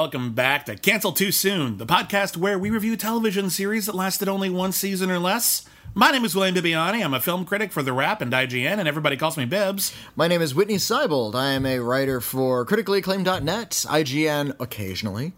[0.00, 4.30] Welcome back to Cancel Too Soon, the podcast where we review television series that lasted
[4.30, 5.66] only one season or less.
[5.92, 7.04] My name is William Bibbiani.
[7.04, 9.94] I'm a film critic for The Wrap and IGN, and everybody calls me Bibbs.
[10.16, 11.34] My name is Witney Seibold.
[11.34, 15.34] I am a writer for criticallyacclaimed.net, IGN occasionally,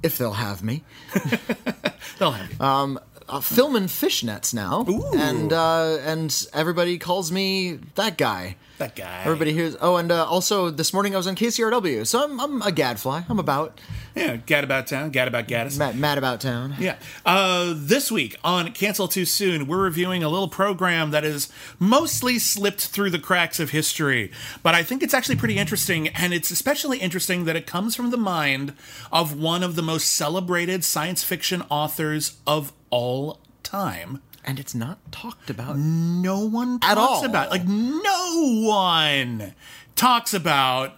[0.00, 0.84] if they'll have me.
[2.20, 2.60] They'll have you.
[2.64, 4.84] Um, Uh, film and fishnets now,
[5.16, 8.56] and uh, and everybody calls me that guy.
[8.76, 9.22] that guy.
[9.24, 9.76] Everybody hears.
[9.80, 13.22] Oh, and uh, also this morning I was on KCRW, so I'm, I'm a gadfly.
[13.26, 13.80] I'm about
[14.14, 15.78] Yeah, Gad About Town, Gad About Gaddis.
[15.78, 16.74] mad, mad about town.
[16.78, 16.96] Yeah.
[17.24, 22.38] Uh, this week on Cancel Too Soon, we're reviewing a little program that is mostly
[22.38, 24.30] slipped through the cracks of history.
[24.62, 28.10] But I think it's actually pretty interesting, and it's especially interesting that it comes from
[28.10, 28.74] the mind
[29.10, 34.20] of one of the most celebrated science fiction authors of all time.
[34.44, 35.76] And it's not talked about.
[35.76, 37.24] No one talks At all.
[37.24, 39.54] about like no one
[39.96, 40.92] talks about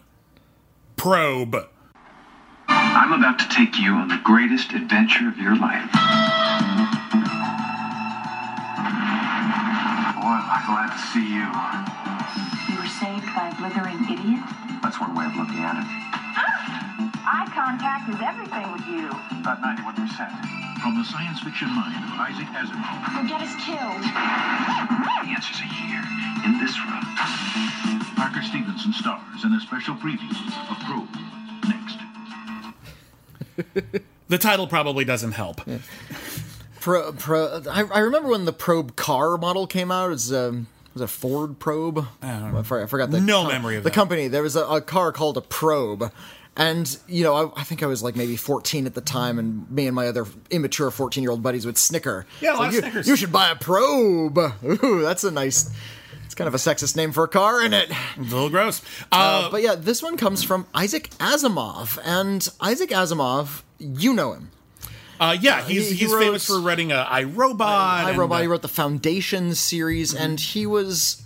[0.96, 1.56] Probe.
[2.68, 5.88] I'm about to take you on the greatest adventure of your life.
[10.16, 11.46] Boy, am I glad to see you.
[12.74, 14.42] You were saved by a blithering idiot?
[14.82, 15.86] That's one way of looking at it.
[15.86, 17.05] Ah!
[17.26, 19.08] Eye contact is everything with you.
[19.40, 20.78] About 91%.
[20.82, 23.16] From the science fiction mind of Isaac Asimov.
[23.16, 24.02] You'll get us killed.
[24.02, 26.04] The answers are here,
[26.44, 27.02] in this room.
[28.14, 30.30] Parker Stevenson stars in a special preview
[30.70, 31.08] of Probe.
[31.68, 31.98] Next.
[34.28, 35.60] The title probably doesn't help.
[36.80, 40.06] Pro, pro, I, I remember when the Probe car model came out.
[40.06, 42.04] It was, um, was it Ford Probe?
[42.20, 43.94] I, for- I forgot the No memory of the that.
[43.94, 44.26] company.
[44.26, 46.10] There was a, a car called a Probe.
[46.56, 49.70] And, you know, I, I think I was like maybe 14 at the time, and
[49.70, 52.24] me and my other immature 14 year old buddies would snicker.
[52.40, 53.08] Yeah, a lot like, of you, Snickers.
[53.08, 54.38] You should buy a Probe.
[54.64, 55.70] Ooh, that's a nice.
[56.24, 57.90] It's kind of a sexist name for a car, isn't it?
[57.90, 58.80] It's a little gross.
[59.12, 61.98] Uh, Uh, but yeah, this one comes from Isaac Asimov.
[62.04, 64.50] And Isaac Asimov, you know him.
[65.20, 67.60] Uh, yeah, he's he- he he's wrote- famous for writing uh, iRobot.
[67.66, 68.38] I Robot.
[68.38, 71.22] uh, He wrote the Foundation series, and he was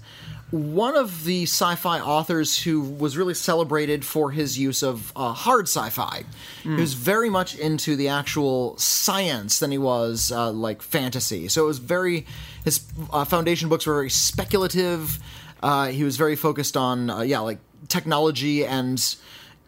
[0.50, 5.68] one of the sci-fi authors who was really celebrated for his use of uh, hard
[5.68, 6.24] sci-fi.
[6.62, 11.48] He was very much into the actual science than he was uh, like fantasy.
[11.48, 12.26] So it was very
[12.64, 15.18] his uh, Foundation books were very speculative.
[15.62, 17.58] Uh, he was very focused on uh, yeah, like
[17.88, 19.16] technology and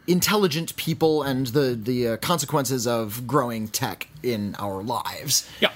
[0.06, 5.48] intelligent people and the the uh, consequences of growing tech in our lives.
[5.60, 5.71] Yeah.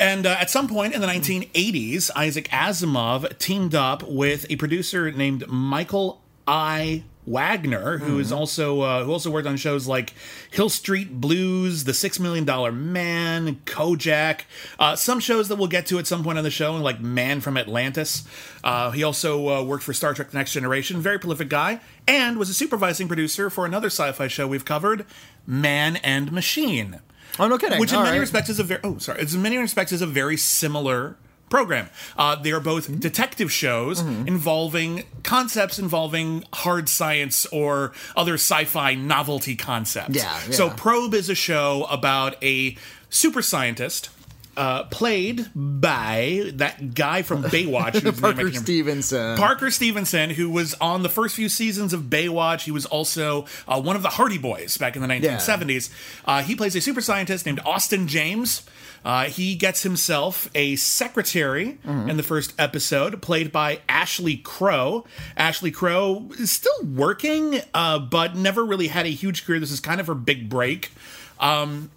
[0.00, 5.12] And uh, at some point in the 1980s, Isaac Asimov teamed up with a producer
[5.12, 7.04] named Michael I.
[7.26, 10.14] Wagner, who is also uh, who also worked on shows like
[10.50, 14.44] Hill Street Blues, The Six Million Dollar Man, Kojak,
[14.80, 17.40] uh, some shows that we'll get to at some point on the show, like Man
[17.40, 18.24] from Atlantis.
[18.64, 22.38] Uh, he also uh, worked for Star Trek: The Next Generation, very prolific guy, and
[22.38, 25.04] was a supervising producer for another sci-fi show we've covered,
[25.46, 27.00] Man and Machine
[27.40, 27.80] Oh no kidding!
[27.80, 28.20] which in All many right.
[28.20, 31.16] respects is a very oh sorry it's in many respects is a very similar
[31.48, 33.00] program uh, they are both Mm-hmm.
[33.00, 41.14] detective shows involving concepts involving hard science or other sci-fi novelty concepts Yeah, so probe
[41.14, 42.76] is a show about a
[43.08, 44.10] super scientist
[44.56, 49.36] uh, played by that guy from Baywatch, whose name I Parker Stevenson.
[49.36, 52.62] Parker Stevenson, who was on the first few seasons of Baywatch.
[52.62, 55.90] He was also uh, one of the Hardy Boys back in the 1970s.
[56.24, 58.62] Uh, he plays a super scientist named Austin James.
[59.02, 65.06] Uh, he gets himself a secretary in the first episode, played by Ashley Crow.
[65.38, 69.58] Ashley Crow is still working, uh, but never really had a huge career.
[69.58, 70.90] This is kind of her big break.
[71.38, 71.90] Um,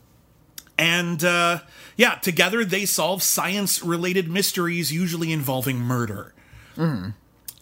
[0.78, 1.60] and uh,
[1.98, 6.34] yeah, together they solve science related mysteries, usually involving murder.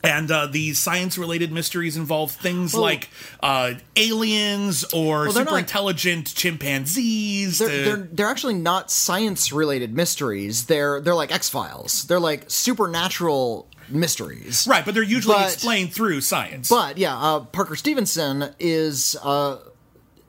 [0.03, 3.09] And uh, these science related mysteries involve things Well- like
[3.43, 7.59] uh, aliens or Well, super not- intelligent chimpanzees.
[7.59, 10.65] They're, uh, they're they're actually not science related mysteries.
[10.65, 12.03] They're they're like X Files.
[12.05, 14.65] They're like supernatural mysteries.
[14.67, 16.69] right, but they're usually but- explained through science.
[16.69, 19.59] But yeah, uh, Parker Stevenson is a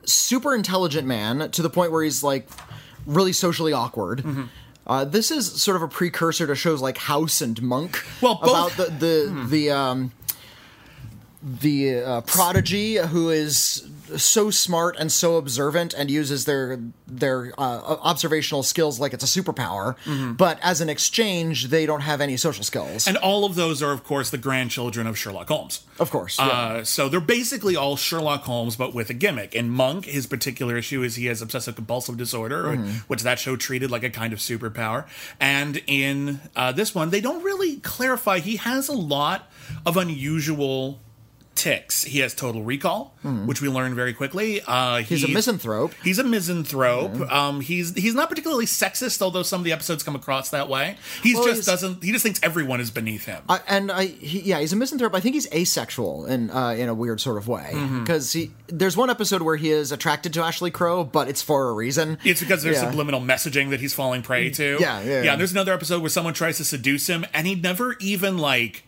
[0.05, 2.47] super intelligent man to the point where he's like
[3.05, 4.19] really socially awkward.
[4.19, 4.43] Mm-hmm.
[4.85, 8.03] Uh, this is sort of a precursor to shows like House and Monk.
[8.21, 10.11] Well, both- about the the the um,
[11.41, 17.97] the uh, prodigy who is so smart and so observant and uses their their uh,
[18.01, 19.95] observational skills like it's a superpower,
[20.37, 23.07] but as an exchange, they don't have any social skills.
[23.07, 25.81] and all of those are, of course, the grandchildren of Sherlock Holmes.
[25.99, 26.45] of course, yeah.
[26.47, 29.53] Uh, so they're basically all Sherlock Holmes, but with a gimmick.
[29.55, 32.89] In Monk, his particular issue is he has obsessive compulsive disorder, Mm-hmm.
[33.07, 35.05] which that show treated like a kind of superpower.
[35.39, 38.39] And in uh, this one, they don't really clarify.
[38.39, 39.51] He has a lot
[39.85, 40.99] of unusual
[41.55, 42.03] ticks.
[42.03, 43.13] He has total recall,
[43.45, 44.61] which we learn very quickly.
[44.61, 45.03] Uh, Mm-hmm.
[45.05, 45.93] He's a misanthrope.
[46.03, 47.19] He's a misanthrope.
[47.31, 50.97] Um, he's he's not particularly sexist, although some of the episodes come across that way.
[51.21, 52.03] He's Well, just he's- doesn't.
[52.03, 53.43] He just thinks everyone is beneath him.
[53.49, 55.13] I, and I, he, yeah, he's a misanthrope.
[55.15, 57.99] I think he's asexual in uh, in a weird sort of way Mm-hmm.
[58.03, 58.51] because he.
[58.67, 62.17] There's one episode where he is attracted to Ashley Crow, but it's for a reason.
[62.23, 62.89] It's because there's Yeah.
[62.89, 64.77] subliminal messaging that he's falling prey to.
[64.79, 65.35] Yeah, yeah, Yeah, yeah.
[65.35, 68.83] there's another episode where someone tries to seduce him and he never even like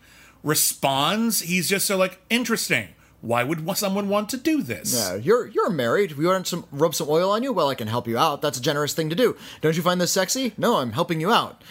[0.46, 1.40] responds.
[1.40, 2.88] He's just so like interesting.
[3.20, 4.94] Why would someone want to do this?
[4.94, 6.12] Yeah, you're you're married.
[6.12, 7.52] We want some rub some oil on you.
[7.52, 8.40] Well, I can help you out.
[8.40, 9.36] That's a generous thing to do.
[9.60, 10.54] Don't you find this sexy?
[10.56, 11.62] No, I'm helping you out.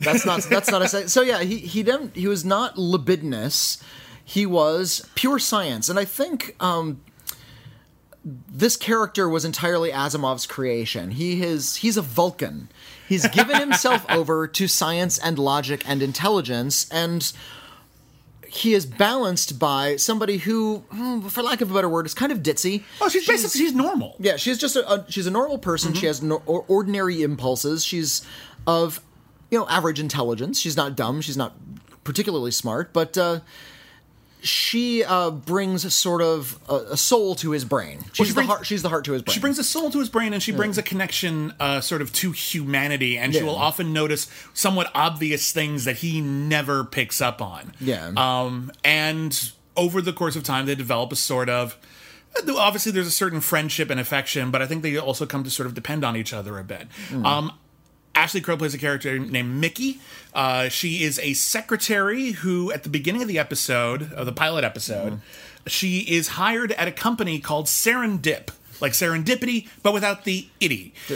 [0.00, 1.40] That's not that's not a se- so yeah.
[1.40, 3.82] He he didn't he was not libidinous.
[4.22, 7.00] He was pure science, and I think um,
[8.22, 11.12] this character was entirely Asimov's creation.
[11.12, 12.68] He is he's a Vulcan.
[13.08, 17.32] He's given himself over to science and logic and intelligence, and
[18.48, 22.32] he is balanced by somebody who, hmm, for lack of a better word, is kind
[22.32, 22.82] of ditzy.
[23.00, 24.16] Oh, she's, basically she's normal.
[24.18, 25.92] Yeah, she's just a, a she's a normal person.
[25.94, 27.84] She has no, or- ordinary impulses.
[27.84, 28.26] She's
[28.66, 29.00] of
[29.50, 30.58] you know average intelligence.
[30.58, 31.20] She's not dumb.
[31.20, 31.54] She's not
[32.04, 33.40] particularly smart, but uh,
[34.40, 38.04] she uh, brings sort of a, a soul to his brain.
[38.12, 38.66] She's she the brings- heart.
[38.66, 39.34] She's the heart to his brain.
[39.34, 42.12] She brings a soul to his brain and she brings a connection uh, sort of
[42.14, 47.42] to humanity and she will often notice somewhat obvious things that he never picks up
[47.42, 47.72] on.
[47.80, 48.12] Yeah.
[48.16, 51.76] Um, and over the course of time, they develop a sort of.
[52.48, 55.66] Obviously, there's a certain friendship and affection, but I think they also come to sort
[55.66, 56.86] of depend on each other a bit.
[57.24, 57.52] Um,
[58.14, 60.00] Ashley Crow plays a character named Mickey.
[60.34, 64.64] Uh, she is a secretary who, at the beginning of the episode, of the pilot
[64.64, 65.20] episode,
[65.66, 68.50] she is hired at a company called Serendip.
[68.80, 70.94] Like serendipity, but without the itty,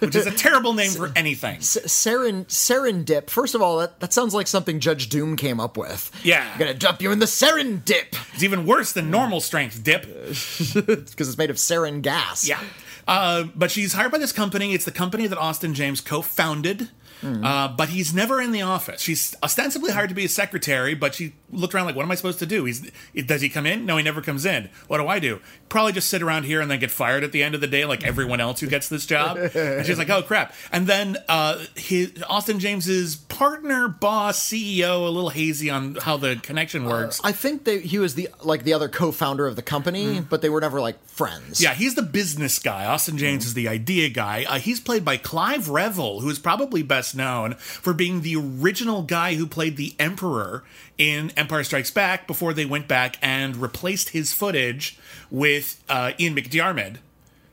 [0.00, 1.60] which is a terrible name for anything.
[1.60, 3.30] Seren Serendip.
[3.30, 6.10] First of all, that, that sounds like something Judge Doom came up with.
[6.22, 6.46] Yeah.
[6.52, 10.02] I'm gonna dump you in the Serendip It's even worse than normal strength dip.
[10.04, 12.46] because it's made of sarin gas.
[12.46, 12.60] Yeah.
[13.08, 14.74] Uh, but she's hired by this company.
[14.74, 16.90] It's the company that Austin James co founded.
[17.22, 19.00] Uh, but he's never in the office.
[19.00, 22.14] She's ostensibly hired to be a secretary, but she looked around like, "What am I
[22.14, 22.90] supposed to do?" He's
[23.26, 23.86] does he come in?
[23.86, 24.68] No, he never comes in.
[24.86, 25.40] What do I do?
[25.68, 27.84] Probably just sit around here and then get fired at the end of the day,
[27.84, 29.36] like everyone else who gets this job.
[29.36, 35.10] and she's like, "Oh crap!" And then uh, his Austin James's partner, boss, CEO, a
[35.10, 37.20] little hazy on how the connection works.
[37.24, 40.48] I think they, he was the like the other co-founder of the company, but they
[40.48, 41.60] were never like friends.
[41.62, 42.84] Yeah, he's the business guy.
[42.86, 44.44] Austin James is the idea guy.
[44.48, 49.02] Uh, he's played by Clive Revill, who is probably best known for being the original
[49.02, 50.64] guy who played the Emperor
[50.96, 54.98] in Empire Strikes Back before they went back and replaced his footage
[55.30, 56.96] with uh, Ian McDiarmid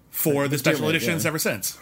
[0.09, 1.29] for the special editions yeah.
[1.29, 1.77] ever since.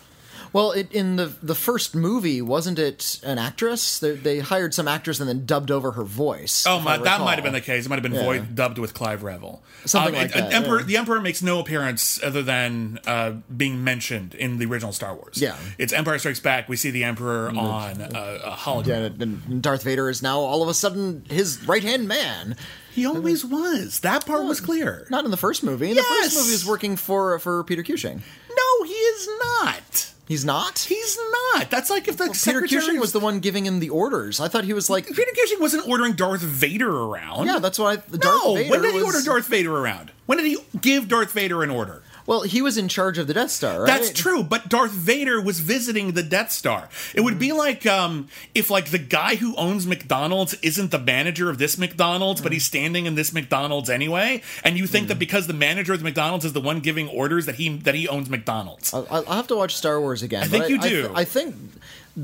[0.54, 3.98] Well, it, in the the first movie, wasn't it an actress?
[4.00, 6.66] They, they hired some actress and then dubbed over her voice.
[6.68, 7.88] Oh, my, that might have been the case.
[7.88, 8.46] It might have been Yeah.
[8.54, 9.64] dubbed with Clive Revill.
[9.86, 10.86] Something Um, like and- that, Emperor, yeah.
[10.86, 15.42] The Emperor makes no appearance other than uh, being mentioned in the original Star Wars.
[15.42, 15.56] Yeah.
[15.80, 16.70] it's Empire Strikes Back.
[16.70, 19.20] We see the Emperor on uh, a hologram.
[19.50, 22.56] Yeah, Darth Vader is now all of a sudden his right hand man.
[22.94, 24.02] He always was.
[24.02, 25.08] That part was clear.
[25.10, 25.90] Not in the first movie.
[25.90, 28.22] In the first movie, was working for for Peter Cushing.
[28.56, 30.13] No, he is not.
[30.28, 30.80] He's not.
[30.80, 31.18] He's
[31.54, 31.70] not.
[31.70, 34.40] That's like if the Peter secretary Cushing was the one giving him the orders.
[34.40, 37.46] I thought he was like, Peter Cushing wasn't ordering Darth Vader around.
[37.46, 37.94] yeah, that's why.
[37.94, 37.96] I.
[37.96, 38.56] Darth no.
[38.56, 40.12] Vader when did he was, order Darth Vader around?
[40.26, 42.04] When did he give Darth Vader an order?
[42.26, 43.88] Well, he was in charge of the Death Star, right?
[43.88, 46.90] That's true, but Darth Vader was visiting the Death Star.
[47.14, 51.50] It would be like um, if like the guy who owns McDonald's isn't the manager
[51.50, 55.48] of this McDonald's, but he's standing in this McDonald's anyway, and you think that because
[55.48, 58.30] the manager of the McDonald's is the one giving orders that he that he owns
[58.30, 58.94] McDonald's.
[58.94, 60.44] I'll, I'll have to watch Star Wars again.
[60.44, 61.12] I think you I, do.
[61.14, 61.56] I, think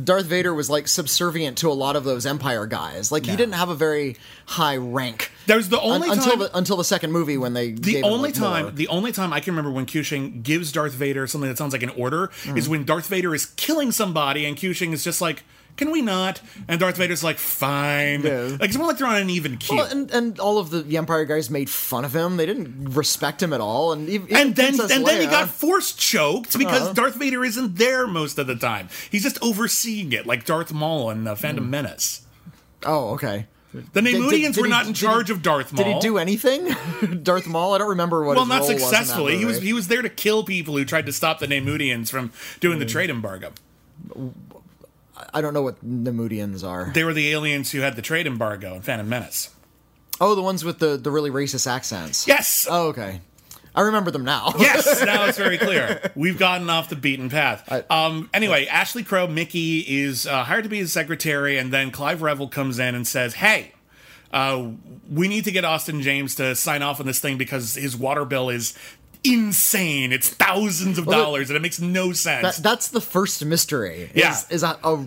[0.03, 3.12] Darth Vader was like subservient to a lot of those Empire guys.
[3.12, 6.58] Like he didn't have a very high rank There's the un- only until time the
[6.58, 8.72] until the second movie when they the only time more.
[8.72, 11.84] the only time I can remember when Cushing gives Darth Vader something that sounds like
[11.84, 12.58] an order Mm-hmm.
[12.58, 15.43] is when Darth Vader is killing somebody and Cushing is just like,
[15.79, 18.57] "Can we not?" And Darth Vader's like, "Fine." Yeah.
[18.59, 19.77] Like it's more like they're on an even keel.
[19.77, 22.38] Well, and, and all of the Empire guys made fun of him.
[22.38, 23.93] They didn't respect him at all.
[23.93, 26.93] And even, and then Princess and then he got force choked because Uh-huh.
[26.93, 28.89] Darth Vader isn't there most of the time.
[29.09, 31.69] He's just overseeing it, like Darth Maul in the Phantom Mm.
[31.69, 32.21] Menace.
[32.86, 33.48] Oh, okay.
[33.71, 35.86] The Did- did- Neimoidians did were he- not in did he- charge of Darth Maul.
[35.86, 36.75] Did he do anything?
[37.24, 37.74] Darth Maul?
[37.75, 38.36] I don't remember what.
[38.36, 39.38] well, not role was successfully.
[39.38, 42.31] He was he was there to kill people who tried to stop the Neimoidians from
[42.59, 42.89] doing the Mm.
[42.91, 43.51] trade embargo.
[45.34, 46.92] I don't know what Neimoidians are.
[46.94, 49.50] They were the aliens who had the trade embargo in Phantom Menace.
[50.22, 52.28] Oh, the ones with the the really racist accents.
[52.28, 52.68] Yes.
[52.70, 53.22] Oh, okay.
[53.76, 54.54] I remember them now.
[54.60, 56.12] Yes, now it's very clear.
[56.16, 57.90] We've gotten off the beaten path.
[57.90, 62.22] Um, anyway, Ashley Crow, Mickey is uh, hired to be his secretary, and then Clive
[62.22, 63.74] Revill comes in and says, "Hey,
[64.34, 64.72] uh,
[65.10, 68.26] we need to get Austin James to sign off on this thing because his water
[68.26, 68.78] bill is
[69.24, 70.12] insane.
[70.12, 74.12] It's thousands of Well, dollars, and it makes no sense." That, that's the first mystery.
[74.14, 74.42] Is, Yeah.
[74.50, 75.06] is a, a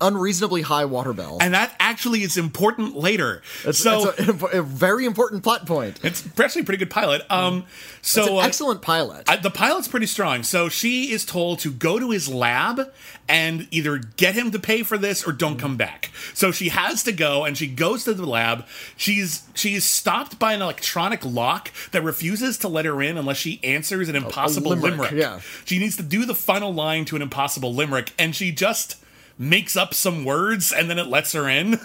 [0.00, 1.38] unreasonably high water bill.
[1.40, 3.42] and that actually is important later.
[3.64, 6.00] It's, so it's a, a very important plot point.
[6.02, 7.22] it's actually a pretty good pilot.
[7.30, 7.64] Um,
[8.02, 9.28] so It's an uh, excellent pilot.
[9.42, 10.42] The pilot's pretty strong.
[10.42, 12.92] So she is told to go to his lab
[13.28, 16.10] and either get him to pay for this or don't come back.
[16.34, 18.66] So she has to go and she goes to the lab.
[18.96, 23.60] She's she's stopped by an electronic lock that refuses to let her in unless she
[23.62, 25.12] answers an impossible limerick, limerick.
[25.12, 25.40] yeah.
[25.64, 28.96] She needs to do the final line to an impossible limerick and she just
[29.40, 31.80] makes up some words and then it lets her in.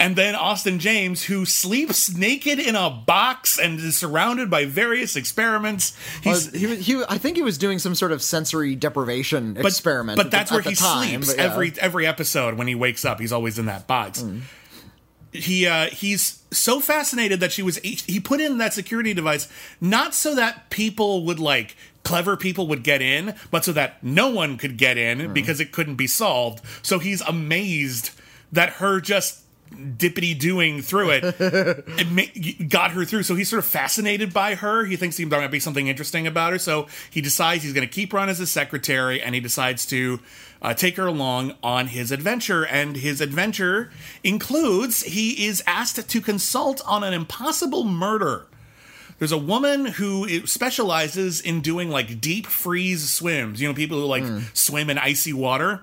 [0.00, 5.16] And then Austin James, who sleeps naked in a box and is surrounded by various
[5.16, 5.96] experiments.
[6.22, 9.66] He's, uh, he, he, I think he was doing some sort of sensory deprivation but,
[9.66, 10.16] experiment.
[10.16, 11.44] But the- that's where he time, sleeps yeah.
[11.44, 13.18] every every episode when he wakes up.
[13.18, 14.24] He's always in that box.
[15.32, 19.46] He uh, he's so fascinated that she was he put in that security device
[19.80, 24.30] not so that people would like clever people would get in, but so that no
[24.30, 26.64] one could get in because it couldn't be solved.
[26.80, 28.12] So he's amazed
[28.50, 33.22] that her just dippity doing through it, it ma- got her through.
[33.22, 34.84] So he's sort of fascinated by her.
[34.84, 36.58] He thinks there might be something interesting about her.
[36.58, 39.86] So he decides he's going to keep her on as his secretary, and he decides
[39.86, 40.20] to
[40.62, 42.64] uh, take her along on his adventure.
[42.64, 43.90] And his adventure
[44.24, 48.46] includes he is asked to consult on an impossible murder.
[49.18, 53.60] There's a woman who specializes in doing like deep freeze swims.
[53.60, 55.82] You know, people who like swim in icy water.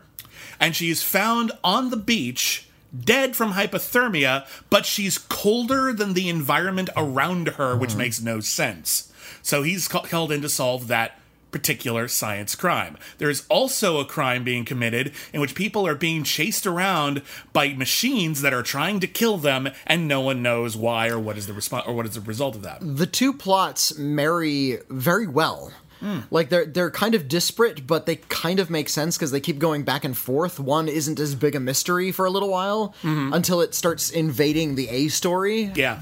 [0.58, 2.64] And she is found on the beach,
[3.02, 8.00] dead from hypothermia, but she's colder than the environment around her, which mm-hmm.
[8.00, 9.12] makes no sense.
[9.42, 11.20] So he's ca- called in to solve that
[11.56, 12.98] particular science crime.
[13.18, 17.22] There's also a crime being committed in which people are being chased around
[17.54, 21.38] by machines that are trying to kill them, and no one knows why or what
[21.38, 22.80] is the response or what is the result of that.
[22.82, 25.72] the two plots marry very well.
[26.00, 26.20] Hmm.
[26.30, 29.60] Like they're they're kind of disparate, but they kind of make sense because they keep
[29.60, 30.60] going back and forth.
[30.60, 34.90] One isn't as big a mystery for a little while until it starts invading the
[34.90, 35.66] A story.
[35.66, 35.80] Mm-hmm.
[35.80, 36.00] Yeah.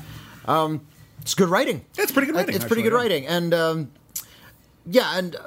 [1.21, 1.85] It's good writing.
[1.97, 2.97] It's pretty good writing, It's pretty good yeah.
[2.97, 3.91] writing, and um,
[4.85, 5.39] yeah, and uh,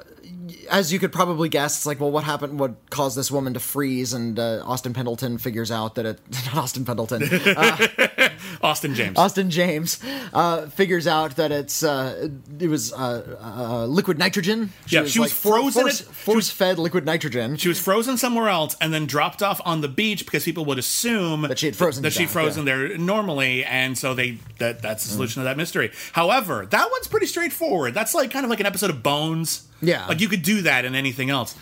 [0.71, 2.59] as you could probably guess, it's like, well, what happened?
[2.59, 4.13] What caused this woman to freeze?
[4.13, 7.23] And uh, Austin Pendleton figures out that it not Austin Pendleton,
[8.63, 9.19] Austin James.
[9.19, 10.01] Austin James
[10.33, 14.73] uh, figures out that it's uh, it was uh, uh, liquid nitrogen.
[14.89, 17.57] Yeah, she was frozen Force, she was- fed liquid nitrogen.
[17.57, 20.79] She was frozen somewhere else and then dropped off on the beach because people would
[20.79, 22.77] assume That she had frozen that she death, frozen yeah.
[22.77, 25.91] there normally, and so they that that's the solution to that mystery.
[26.13, 27.95] However, that one's pretty straightforward.
[27.95, 29.67] That's like kind of like an episode of Bones.
[29.83, 30.07] Yeah.
[30.07, 31.55] like you could do that in anything else.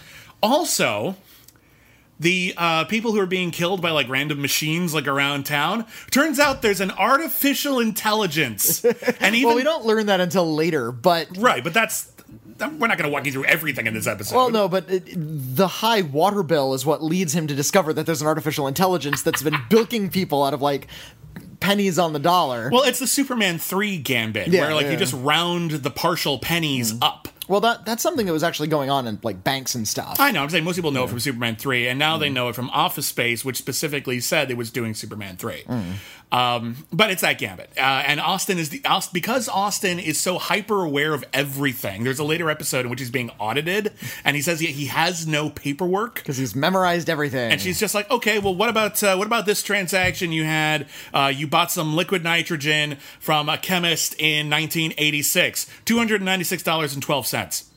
[0.42, 1.16] Also.
[2.20, 5.84] The uh, people who are being killed by like random machines like around town.
[6.12, 8.84] Turns out there's an artificial intelligence,
[9.20, 12.12] and even well, we don't learn that until later, but right, but that's
[12.60, 14.36] we're not going to walk you through everything in this episode.
[14.36, 18.06] Well, no, but it, the high water bill is what leads him to discover that
[18.06, 20.86] there's an artificial intelligence that's been bilking people out of like
[21.58, 22.70] pennies on the dollar.
[22.72, 24.92] Well, it's the Superman 3 gambit, Yeah, where like yeah.
[24.92, 27.28] you just round the partial pennies up.
[27.48, 30.16] Well, that that's something that was actually going on in like banks and stuff.
[30.18, 30.42] I know.
[30.42, 32.34] I'm saying most people know it from Superman 3, and now they mm.
[32.34, 35.64] know it from Office Space, which specifically said it was doing Superman 3.
[35.64, 35.92] Mm.
[36.34, 37.70] Um, but it's that gambit.
[37.76, 42.02] Uh, and Austin is the because Austin is so hyper aware of everything.
[42.02, 43.92] There's a later episode in which he's being audited,
[44.24, 46.16] and he says he, he has no paperwork.
[46.16, 47.52] because he's memorized everything.
[47.52, 50.88] And she's just like, okay, well, what about uh, what about this transaction you had?
[51.12, 56.64] Uh, you bought some liquid nitrogen from a chemist in 1986, two hundred ninety six
[56.64, 57.70] dollars and twelve cents.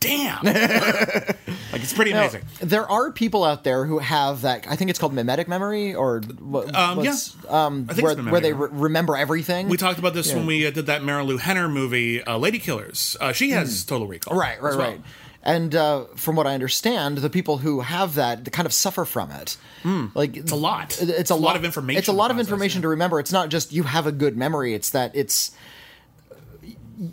[0.00, 0.44] Damn,
[1.72, 2.42] like it's pretty Now, amazing.
[2.60, 4.64] there are people out there who have that.
[4.68, 8.68] I think it's called mimetic memory, or what, Um, what's, um, where, where they re-
[8.70, 9.68] remember everything.
[9.68, 10.36] We talked about this Yeah.
[10.36, 13.16] when we uh, did that Marilu Henner movie, uh, Lady Killers.
[13.20, 14.36] Uh, she has total recall.
[14.38, 14.88] Right, right, well.
[14.90, 15.00] right.
[15.42, 19.30] And uh, from what I understand, the people who have that kind of suffer from
[19.30, 19.56] it.
[20.14, 20.90] Like it's a lot.
[21.00, 22.82] It's, It's a, lot lot of information It's a lot to of information yeah.
[22.82, 23.18] to remember.
[23.18, 24.74] It's not just you have a good memory.
[24.74, 25.52] It's that it's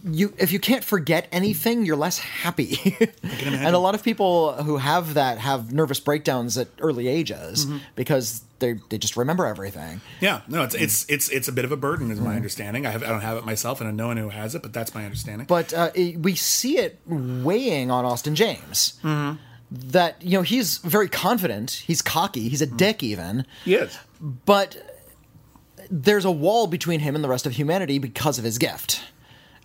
[0.04, 0.34] you.
[0.38, 2.98] If you can't forget anything, you're less happy.
[3.24, 7.78] and a lot of people who have that have nervous breakdowns at early ages Mm-hmm.
[7.96, 10.02] because they they just remember everything.
[10.22, 12.36] Yeah, no, it's it's it's it's a bit of a burden, is my Hmm.
[12.38, 12.86] understanding.
[12.86, 14.74] I have I don't have it myself, and I know anyone who has it, but
[14.74, 15.46] that's my understanding.
[15.48, 19.00] but uh, it, we see it weighing on Austin James.
[19.04, 19.38] Mm-hmm.
[19.72, 22.78] That you know he's very confident, he's cocky, he's a Mm.
[22.78, 23.98] dick even, yes,
[24.46, 24.78] but
[25.90, 29.02] there's a wall between him and the rest of humanity because of his gift.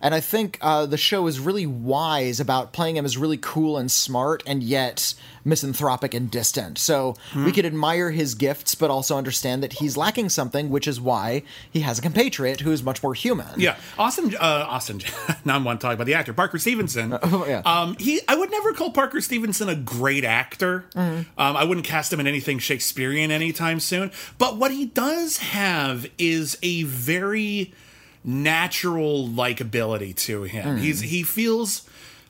[0.01, 3.77] And I think uh, the show is really wise about playing him as really cool
[3.77, 6.77] and smart, and yet misanthropic and distant.
[6.77, 7.45] So Hmm.
[7.45, 11.41] we could admire his gifts, but also understand that he's lacking something, which is why
[11.71, 13.47] he has a compatriot who is much more human.
[13.59, 14.35] Yeah, Austin.
[14.39, 15.01] Uh, Austin.
[15.45, 17.17] now I'm one talking about the actor Parker Stevenson.
[17.23, 17.61] Oh, yeah.
[17.65, 18.19] Um, he.
[18.27, 20.85] I would never call Parker Stevenson a great actor.
[20.95, 21.39] Mm-hmm.
[21.39, 24.11] Um, I wouldn't cast him in anything Shakespearean anytime soon.
[24.37, 27.73] But what he does have is a very
[28.23, 30.77] natural likability to him.
[30.77, 30.79] Mm.
[30.79, 31.87] He's he feels.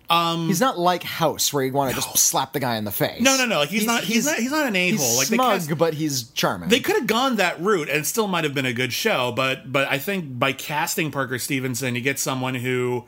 [0.10, 3.22] He's not like House, where you want to just slap the guy in the face.
[3.22, 3.60] No, no, no.
[3.60, 4.04] Like he's, not.
[4.04, 4.36] He's, not.
[4.36, 5.16] He's not an a He's hole.
[5.16, 6.68] Like they smug, cast- but he's charming.
[6.68, 9.72] They could have gone that route and still might have been a good show, but
[9.72, 13.06] but I think by casting Parker Stevenson, you get someone who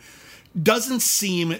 [0.61, 1.53] doesn't seem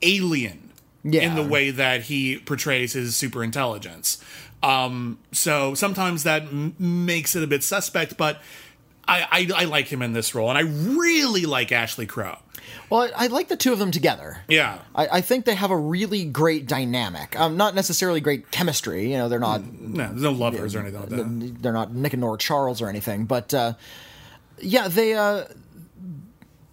[0.00, 0.70] alien
[1.04, 1.20] Yeah.
[1.20, 4.24] in the way that he portrays his super intelligence.
[4.62, 8.40] Um, so sometimes that m- makes it a bit suspect, but
[9.08, 12.36] I, I I like him in this role, and I really like Ashley Crow.
[12.90, 14.38] well, I, I like the two of them together.
[14.48, 14.78] Yeah.
[14.94, 17.38] I, I think they have a really great dynamic.
[17.40, 19.10] Um, not necessarily great chemistry.
[19.10, 21.62] You know, they're not No, there's no lovers or anything like that.
[21.62, 23.72] they're not Nick and Nora Charles or anything, but uh,
[24.60, 25.14] yeah, they.
[25.14, 25.44] Uh,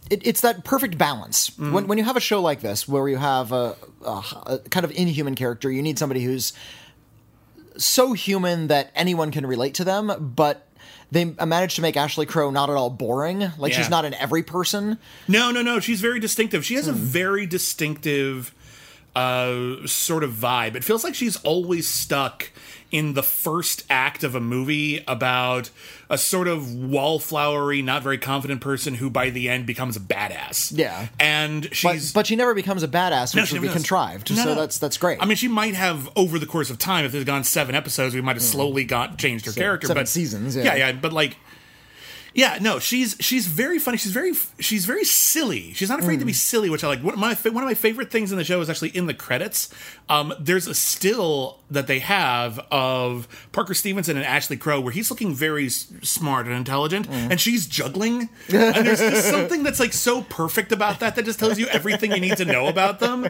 [0.09, 1.49] it, it's that perfect balance.
[1.51, 1.71] Mm-hmm.
[1.73, 4.83] When when you have a show like this, where you have a, a, a kind
[4.83, 6.53] of inhuman character, you need somebody who's
[7.77, 10.64] so human that anyone can relate to them, but.
[11.11, 13.51] They managed to make Ashley Crow not at all boring.
[13.57, 13.77] Like Yeah.
[13.79, 14.97] she's not an every person.
[15.27, 15.79] No, no, no.
[15.79, 16.65] She's very distinctive.
[16.65, 16.97] She has a Hmm.
[16.99, 18.53] very distinctive
[19.15, 20.75] uh, sort of vibe.
[20.75, 22.51] It feels like she's always stuck
[22.91, 25.69] in the first act of a movie about
[26.09, 30.71] a sort of wallflowery, not very confident person who by the end becomes a badass.
[30.73, 31.07] Yeah.
[31.19, 33.75] And But, she's but she never becomes a badass, which she would be does.
[33.75, 34.29] contrived.
[34.35, 34.55] No, so no.
[34.55, 35.21] that's that's great.
[35.21, 38.13] I mean, she might have over the course of time, if there's gone seven episodes,
[38.15, 39.87] we might have slowly got changed her character.
[39.87, 40.63] seven but seasons, yeah.
[40.63, 40.91] yeah, yeah.
[40.93, 41.37] But like,
[42.35, 43.97] yeah, no, she's she's very funny.
[43.97, 45.71] She's very she's very silly.
[45.73, 46.35] She's not afraid to be Mm.
[46.35, 47.01] silly, which I like.
[47.01, 49.13] One of my one of my favorite things in the show is actually in the
[49.13, 49.69] credits.
[50.09, 55.09] Um, there's a still that they have of Parker Stevenson and Ashley Crow where he's
[55.09, 57.31] looking very s- smart and intelligent, Mm.
[57.31, 58.29] and she's juggling.
[58.49, 62.11] And there's just something that's like so perfect about that that just tells you everything
[62.11, 63.27] you need to know about them.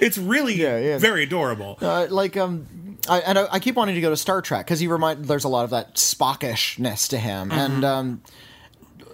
[0.00, 0.98] It's really Yeah, yeah.
[0.98, 1.78] very adorable.
[1.80, 2.66] uh, like um
[3.08, 5.44] I, and I, I keep wanting to go to Star Trek because he remind there's
[5.44, 7.58] a lot of that Spockishness to him, Mm-hmm.
[7.58, 8.22] and um,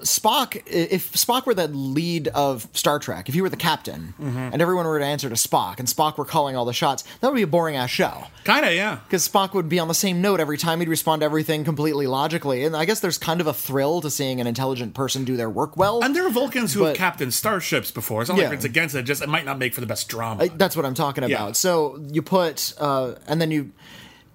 [0.03, 0.63] Spock.
[0.67, 4.39] If Spock were the lead of Star Trek, if he were the captain, Mm-hmm.
[4.53, 7.29] and everyone were to answer to Spock, and Spock were calling all the shots, that
[7.29, 8.25] would be a boring ass show.
[8.45, 9.01] Kind of, yeah.
[9.05, 10.81] Because Spock would be on the same note every time.
[10.81, 14.11] He'd respond to everything completely logically, and I guess there's kind of a thrill to
[14.11, 16.03] seeing an intelligent person do their work well.
[16.03, 18.23] And there are Vulcans who have But- captained starships before.
[18.23, 18.45] It's not Yeah.
[18.49, 19.03] like it's against it.
[19.03, 20.45] Just it might not make for the best drama.
[20.45, 21.31] I- that's what I'm talking about.
[21.49, 21.53] Yeah.
[21.53, 23.73] So you put, uh, and then you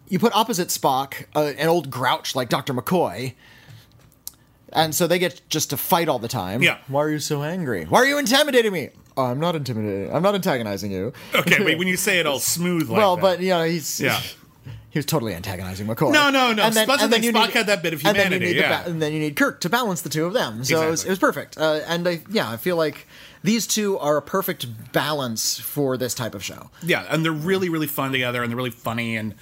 [0.09, 3.33] you put opposite Spock uh, an old grouch like Doctor McCoy,
[4.73, 6.61] and so they get just to fight all the time.
[6.63, 6.77] Yeah.
[6.87, 7.85] Why are you so angry?
[7.85, 8.89] Why are you intimidating me?
[9.17, 10.13] Oh, I'm not intimidating.
[10.13, 11.13] I'm not antagonizing you.
[11.35, 13.21] okay, but when you say it all smooth like well, that.
[13.21, 14.19] but you know he's Yeah.
[14.89, 16.11] He was totally antagonizing McCoy.
[16.11, 16.63] No, no, no.
[16.63, 18.39] And then, That's and then you Spock need- had that bit of and then you
[18.39, 18.83] humanity, need yeah.
[18.83, 20.65] ba- and then you need Kirk to balance the two of them.
[20.65, 21.57] So it, was, it was perfect.
[21.57, 23.07] Uh, and I, yeah, I feel like
[23.41, 26.69] these two are a perfect balance for this type of show.
[26.83, 29.15] Yeah, and they're really, really fun together, and they're really funny.
[29.15, 29.33] And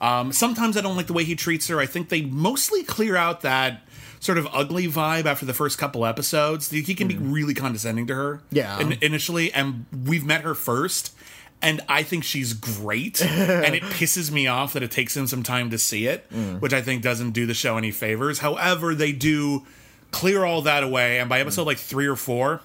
[0.00, 1.78] um, sometimes I don't like the way he treats her.
[1.78, 3.85] I think they mostly clear out that
[4.20, 6.70] sort of ugly vibe after the first couple episodes.
[6.70, 7.32] He can be mm-hmm.
[7.32, 8.42] really condescending to her.
[8.50, 8.78] Yeah.
[8.80, 11.14] in- initially, and we've met her first.
[11.62, 15.42] And I think she's great, and it pisses me off that it takes him some
[15.42, 16.60] time to see it, mm.
[16.60, 18.40] which I think doesn't do the show any favors.
[18.40, 19.64] However, they do
[20.10, 21.42] clear all that away, and by mm.
[21.42, 22.60] episode like three or four,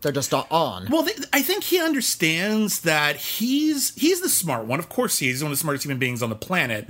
[0.00, 0.86] They're just on.
[0.90, 4.78] well, th- I think he understands that he's he's the smart one.
[4.78, 5.36] Of course, he is.
[5.36, 6.86] He's one of the smartest human beings on the planet.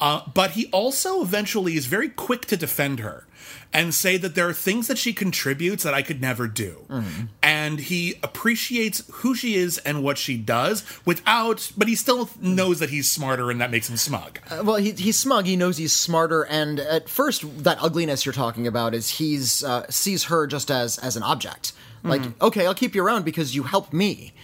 [0.00, 3.26] Uh, but he also eventually is very quick to defend her
[3.72, 6.84] and say that there are things that she contributes that I could never do.
[7.42, 12.78] And he appreciates who she is and what she does without, but he still knows
[12.80, 14.38] that he's smarter and that makes him smug.
[14.62, 15.46] Well, he, he's smug.
[15.46, 19.86] He knows he's smarter, and at first, that ugliness you're talking about is he's uh,
[19.90, 21.72] sees her just as as an object.
[22.04, 22.34] Like, mm.
[22.40, 24.34] okay, I'll keep you around because you help me.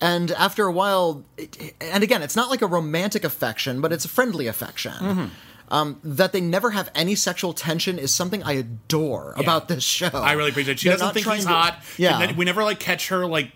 [0.00, 4.04] And after a while, it, and again, it's not like a romantic affection, but it's
[4.04, 4.92] a friendly affection.
[4.92, 5.26] Mm-hmm.
[5.72, 10.10] Um, that they never have any sexual tension is something I adore about this show.
[10.12, 10.80] I really appreciate it.
[10.80, 11.82] She They're doesn't think he's to- hot.
[11.96, 12.18] Yeah.
[12.20, 13.52] And then we never like catch her like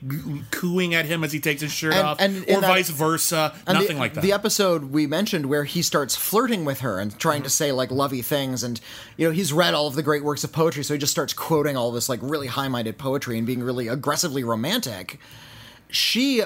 [0.50, 3.54] cooing at him as he takes his shirt And- off, and or that- vice versa.
[3.68, 4.22] Nothing the, like that.
[4.22, 7.90] The episode we mentioned where he starts flirting with her and trying to say like
[7.90, 8.80] lovey things, and
[9.18, 11.34] you know he's read all of the great works of poetry, so he just starts
[11.34, 15.18] quoting all this like really high-minded poetry and being really aggressively romantic.
[15.90, 16.42] She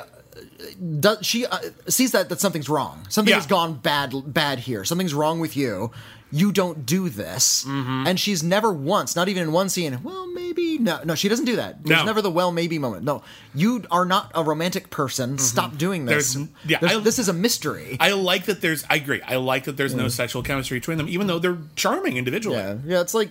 [1.00, 3.05] does she uh, sees that that something's wrong.
[3.09, 3.37] Something Yeah.
[3.37, 4.85] has gone bad bad here.
[4.85, 5.90] Something's wrong with you.
[6.33, 8.07] You don't do this, Mm-hmm.
[8.07, 9.98] and she's never once, not even in one scene.
[10.05, 11.16] Well, maybe no, no.
[11.16, 11.83] She doesn't do that.
[11.83, 12.05] There's No.
[12.07, 13.03] never the well, maybe moment.
[13.03, 15.38] No, you are not a romantic person.
[15.38, 16.37] Stop doing this.
[16.37, 16.44] Mm-hmm.
[16.44, 17.96] There's- yeah, There's- I- this is a mystery.
[17.98, 18.85] I like that there's.
[18.88, 19.20] I agree.
[19.22, 22.59] I like that there's no sexual chemistry between them, even though they're charming individually.
[22.59, 23.00] yeah, yeah.
[23.00, 23.31] It's like,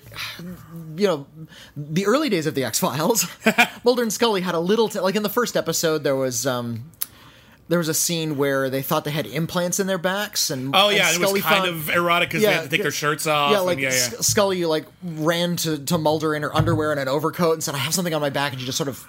[0.97, 1.25] you know,
[1.77, 3.25] the early days of the X Files.
[3.85, 6.91] Mulder and Scully had a little, t- like in the first episode, there was um,
[7.69, 10.89] there was a scene where they thought they had implants in their backs, and Oh
[10.89, 12.91] and yeah, it was Scully kind found- of erotic because they had to take their
[12.91, 13.51] shirts off.
[13.51, 14.09] Yeah, and like yeah, yeah.
[14.21, 17.77] Scully like ran to, to Mulder in her underwear and an overcoat and said, "I
[17.79, 19.05] have something on my back," and she just sort of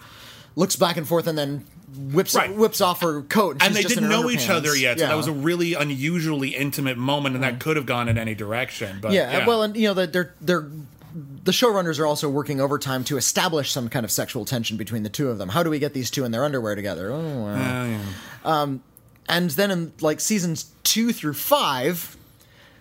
[0.56, 1.64] looks back and forth and then
[2.12, 2.54] whips Right.
[2.54, 3.54] whips off her coat.
[3.54, 5.08] And, and they didn't know each other yet, so Yeah.
[5.10, 8.98] that was a really unusually intimate moment, and that could have gone in any direction.
[9.00, 10.66] But yeah, yeah, well, and you know that they're they're
[11.12, 15.08] the showrunners are also working overtime to establish some kind of sexual tension between the
[15.08, 15.48] two of them.
[15.50, 17.10] How do we get these two in their underwear together?
[17.12, 18.00] Oh, wow.
[18.44, 18.82] Um,
[19.28, 22.16] and then in like seasons two through five,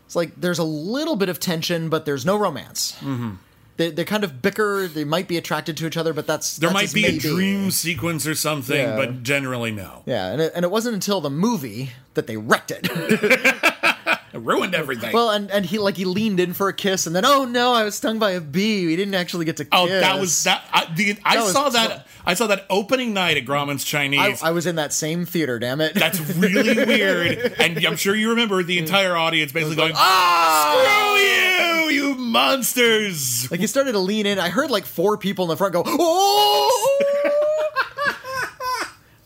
[0.06, 2.94] it's like there's a little bit of tension, but there's no romance.
[3.02, 3.32] Mm-hmm.
[3.78, 4.88] They, they kind of bicker.
[4.90, 7.18] They might be attracted to each other, but that's there that's might be maybe.
[7.18, 8.96] a dream sequence or something, Yeah.
[8.98, 10.04] but generally no.
[10.06, 12.90] Yeah, and it, and it wasn't until the movie that they wrecked it.
[14.32, 15.12] It ruined everything.
[15.12, 17.74] well, and, and he like he leaned in for a kiss, and then oh no,
[17.74, 18.86] I was stung by a bee.
[18.86, 19.72] We didn't actually get to kiss.
[19.74, 20.64] oh, that was that.
[20.72, 21.74] I, the, I That saw tough.
[21.74, 22.08] that.
[22.26, 24.44] I saw that opening night at Grauman's I, Chinese.
[24.44, 25.58] I was in that same theater.
[25.58, 25.96] Damn it!
[25.96, 31.86] That's really weird, and I'm sure you remember the entire audience basically going, ah.
[31.88, 34.38] "Screw you, you monsters!" Like he started to lean in.
[34.38, 37.00] I heard like four people in the front go, "Oh!"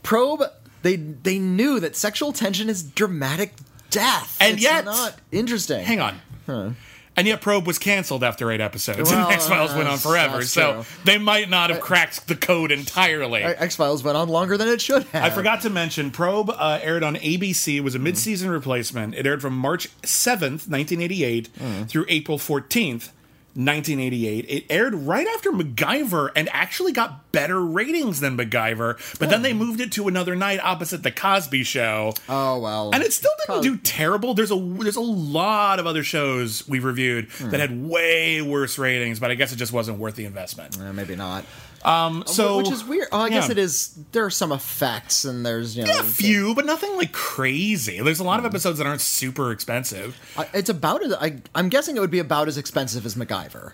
[0.03, 0.43] Probe.
[0.81, 3.53] They they knew that sexual tension is dramatic
[3.93, 5.83] death, And It's yet- not interesting.
[5.85, 6.75] Hang on.
[7.15, 10.41] And yet, Probe was canceled after eight episodes, Well, and X Files went on forever.
[10.43, 10.85] So true.
[11.05, 13.43] they might not have cracked the code entirely.
[13.43, 15.23] X Files went on longer than it should have.
[15.23, 17.75] I forgot to mention, Probe uh, aired on ABC.
[17.77, 19.13] It was a mid-season replacement.
[19.13, 21.49] It aired from March 7th, 1988
[21.87, 23.09] through April 14th,
[23.55, 24.45] 1988.
[24.49, 29.53] It aired right after MacGyver and actually got better ratings than MacGyver, but then they
[29.53, 32.13] moved it to another night opposite The Cosby Show.
[32.29, 34.33] Oh well, And it still didn't Cos- do terrible.
[34.33, 37.49] There's a there's a lot of other shows we've reviewed Hmm.
[37.51, 40.77] that had way worse ratings, but I guess it just wasn't worth the investment.
[40.81, 41.45] Eh, maybe not.
[41.85, 43.07] So Which is weird.
[43.11, 43.93] Oh, I guess it is.
[44.11, 47.99] There are some effects, and there's you know, a few, but nothing like crazy.
[48.01, 48.45] There's a lot Hmm.
[48.45, 50.17] of episodes that aren't super expensive.
[50.37, 53.73] I- it's about as I, I'm guessing it would be about as expensive as MacGyver.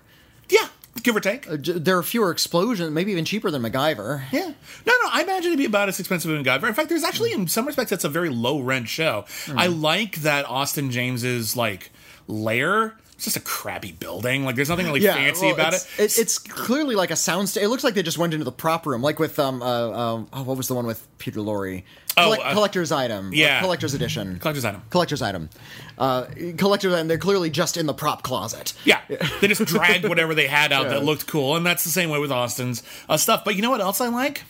[0.50, 0.67] Yeah,
[1.04, 1.48] give or take.
[1.50, 4.24] Uh, j- There are fewer explosions, maybe even cheaper than MacGyver.
[4.32, 4.48] Yeah.
[4.86, 6.67] No, no, I imagine it'd be about as expensive as MacGyver.
[6.67, 9.26] In fact, there's actually, in some respects, that's a very low rent show.
[9.56, 11.91] I like that Austin James's, like,
[12.28, 12.95] lair.
[13.19, 14.45] It's just a crappy building.
[14.45, 16.03] Like, there's nothing really fancy well, about it's, it.
[16.17, 16.21] it.
[16.21, 17.49] It's clearly like a sound.
[17.49, 19.65] Sta- it looks like they just went into the prop room, like with um, uh,
[19.65, 21.84] uh oh, what was the one with Peter Lorre?
[22.15, 23.32] Oh, Collect- uh, collector's item.
[23.34, 23.60] yeah.
[23.60, 24.39] Collector's edition.
[24.39, 24.84] Collector's item.
[24.89, 25.49] Collector's item.
[25.97, 27.10] Uh, collector's item.
[27.10, 28.71] They're clearly just in the prop closet.
[28.86, 29.01] Yeah,
[29.41, 30.91] they just dragged whatever they had out Yeah.
[30.91, 33.43] that looked cool, and that's the same way with Austin's uh, stuff.
[33.43, 34.43] But you know what else I like?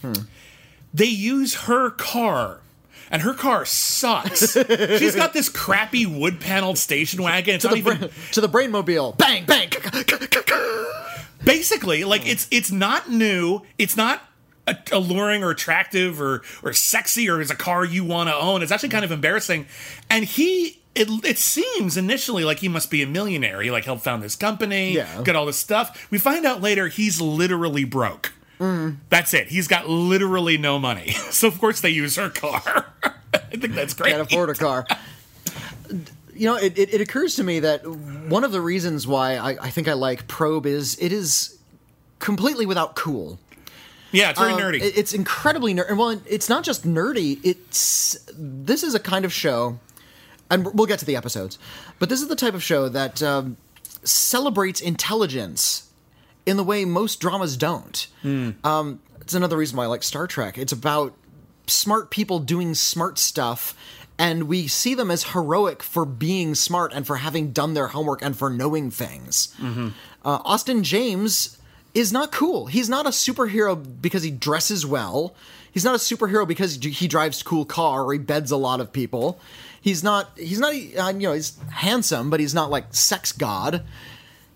[0.94, 2.60] They use her car,
[3.12, 4.54] and her car sucks.
[4.54, 7.56] She's got this crappy wood paneled station wagon.
[7.56, 9.18] It's To not the, even bra- to the brainmobile.
[9.18, 9.70] Bang bang.
[11.44, 13.62] basically like it's it's not new.
[13.78, 14.22] It's not
[14.92, 18.62] alluring or attractive or or sexy or is a car you want to own.
[18.62, 19.66] It's actually kind of embarrassing,
[20.10, 23.62] and he it, it seems initially like he must be a millionaire.
[23.62, 25.22] He like helped found this company, Yeah.
[25.24, 26.08] got all this stuff.
[26.12, 28.34] We find out later he's literally broke.
[29.10, 29.48] That's it.
[29.48, 31.12] He's got literally no money.
[31.32, 32.86] So of course they use her car.
[33.34, 34.12] I think that's great.
[34.12, 34.86] can't afford a car.
[36.34, 39.50] You know, it, it, it occurs to me that one of the reasons why I,
[39.62, 41.58] I think I like Probe is it is
[42.20, 43.40] completely without cool.
[44.12, 44.82] Yeah, it's very Um, nerdy.
[44.82, 45.96] it- It's incredibly nerd.
[45.98, 47.40] Well, it's not just nerdy.
[47.44, 49.80] It's this is a kind of show,
[50.50, 51.60] and we'll get to the episodes,
[52.00, 53.58] but this is the type of show that um,
[54.04, 55.89] celebrates intelligence
[56.50, 58.08] in the way most dramas don't.
[58.64, 60.58] Um, it's another reason why I like Star Trek.
[60.58, 61.14] It's about
[61.68, 63.76] smart people doing smart stuff.
[64.18, 68.22] And we see them as heroic for being smart and for having done their homework
[68.22, 69.56] and for knowing things.
[69.62, 71.58] Uh, Austin James
[71.94, 72.66] is not cool.
[72.66, 75.36] He's not a superhero because he dresses well.
[75.72, 78.82] He's not a superhero because he drives a cool car or he beds a lot
[78.82, 79.40] of people.
[79.82, 80.32] He's not.
[80.36, 80.74] He's not.
[80.74, 83.86] uh, You know, he's handsome, but he's not like sex god.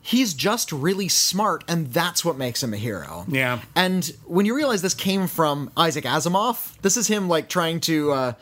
[0.06, 3.26] He's just really smart, and that's what makes him a hero.
[3.30, 3.62] Yeah.
[3.74, 8.12] And when you realize this came from Isaac Asimov, this is him like trying to.
[8.12, 8.34] Uh,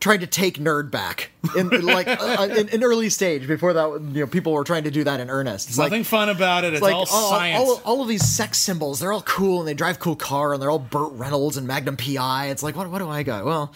[0.00, 4.20] trying to take nerd back in like uh, in, in early stage before that you
[4.20, 6.74] know people were trying to do that in earnest it's like Nothing fun about it.
[6.74, 7.58] It's like all all, science.
[7.58, 10.60] all, all of these sex symbols they're all cool and they drive cool car and
[10.60, 13.72] they're all Burt Reynolds and Magnum PI it's like what, what do I got well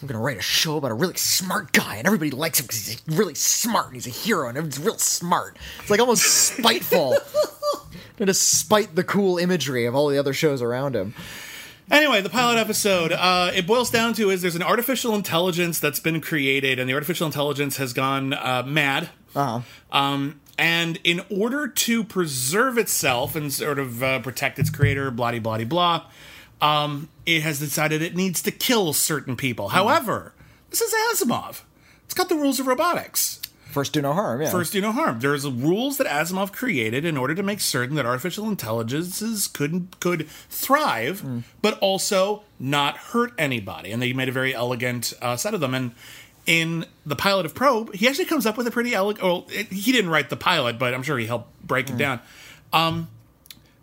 [0.00, 2.86] I'm gonna write a show about a really smart guy and everybody likes him because
[2.86, 7.16] he's really smart and he's a hero and everyone's real smart it's like almost spiteful
[8.16, 11.14] despite the cool imagery of all the other shows around him
[11.90, 16.00] Anyway, the pilot episode, uh, it boils down to is there's an artificial intelligence that's
[16.00, 19.08] been created, and the artificial intelligence has gone uh, mad.
[19.34, 19.60] Uh-huh.
[19.90, 25.38] Um, and in order to preserve itself and sort of uh, protect its creator, blah
[25.38, 26.04] blah blah,
[26.60, 29.68] um, it has decided it needs to kill certain people.
[29.68, 30.32] However,
[30.70, 31.62] this is Asimov.
[32.04, 33.40] It's got the rules of robotics.
[33.70, 35.20] first do no harm yeah First, do no harm.
[35.20, 40.28] There's rules that Asimov created in order to make certain that artificial intelligences couldn't could
[40.48, 43.92] thrive, but also not hurt anybody.
[43.92, 45.74] And they made a very elegant uh, set of them.
[45.74, 45.92] And
[46.46, 49.22] in the pilot of Probe, he actually comes up with a pretty elegant.
[49.22, 52.20] Well, it, he didn't write the pilot, but I'm sure he helped break it down.
[52.72, 53.08] Um,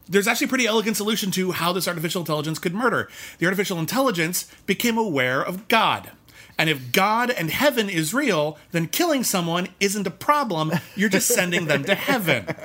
[0.08, 3.10] there's actually a pretty elegant solution to how this artificial intelligence could murder.
[3.40, 6.12] The artificial intelligence became aware of God.
[6.58, 10.72] And if God and heaven is real, then killing someone isn't a problem.
[10.96, 12.46] You're just sending them to heaven.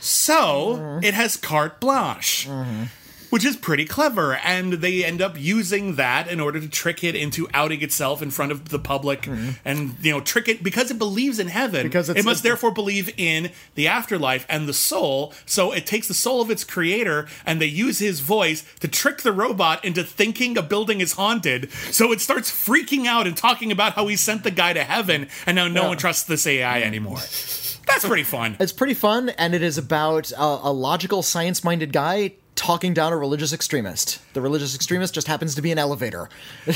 [0.00, 2.46] So it has carte blanche.
[2.48, 2.84] Mm-hmm.
[3.30, 7.14] Which is pretty clever, and they end up using that in order to trick it
[7.14, 9.50] into outing itself in front of the public, mm-hmm.
[9.64, 11.82] and you know, trick it because it believes in heaven.
[11.82, 15.34] Because it's- it must therefore believe in the afterlife and the soul.
[15.44, 19.22] So it takes the soul of its creator, and they use his voice to trick
[19.22, 21.70] the robot into thinking a building is haunted.
[21.90, 25.28] So it starts freaking out and talking about how he sent the guy to heaven,
[25.46, 26.84] and now no one trusts this AI mm.
[26.84, 27.18] anymore.
[27.86, 28.56] That's pretty fun.
[28.60, 33.12] It's pretty fun, and it is about a, a logical, science minded guy talking down
[33.12, 34.20] a religious extremist.
[34.34, 36.28] The religious extremist just happens to be an elevator.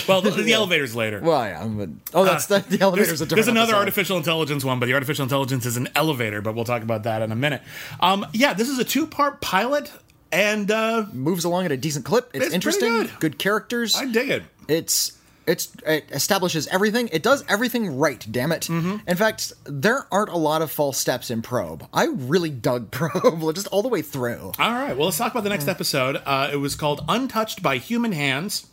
[0.08, 1.20] Well, the, the elevator's later.
[1.20, 1.66] well, yeah.
[1.66, 3.78] But, oh, that's the, the elevator's a There's, different there's another episode.
[3.80, 6.40] artificial intelligence one, but the artificial intelligence is an elevator.
[6.40, 7.62] But we'll talk about that in a minute.
[8.00, 9.90] Um, yeah, this is a two part pilot,
[10.30, 12.30] and uh, Moves along at a decent clip.
[12.32, 13.08] It's, It's interesting.
[13.18, 13.38] good.
[13.38, 13.96] characters.
[13.96, 14.42] I dig it.
[14.68, 17.08] it's it's it establishes everything.
[17.12, 18.24] It does everything right.
[18.30, 18.62] Damn it!
[18.62, 19.08] Mm-hmm.
[19.08, 21.86] In fact, there aren't a lot of false steps in Probe.
[21.92, 24.52] I really dug Probe just all the way through.
[24.58, 26.20] All right, well, let's talk about the next episode.
[26.24, 28.66] Uh, it was called Untouched by Human Hands.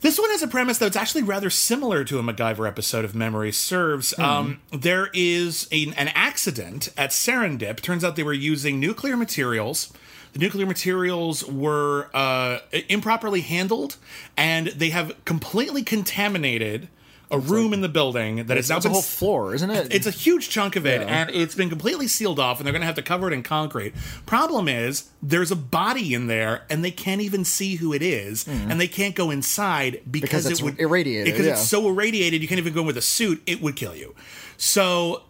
[0.00, 3.50] This one has a premise that's actually rather similar to a MacGyver episode, of memory
[3.50, 4.16] serves.
[4.16, 7.80] Um, there is a, an accident at Serendip.
[7.80, 9.92] Turns out they were using nuclear materials.
[10.32, 13.96] The nuclear materials were uh, improperly handled,
[14.36, 16.88] and they have completely contaminated
[17.30, 19.92] a room in the building that It's, now it's a been whole floor, isn't it?
[19.92, 22.80] it's a huge chunk of it, and it's been completely sealed off, and they're going
[22.80, 23.92] to have to cover it in concrete.
[24.24, 28.48] Problem is, there's a body in there, and they can't even see who it is,
[28.48, 30.28] and they can't go inside because.
[30.30, 31.52] Because it's it would irradiated, Because yeah.
[31.52, 34.14] it's so irradiated, you can't even go in with a suit; it would kill you.
[34.56, 35.24] So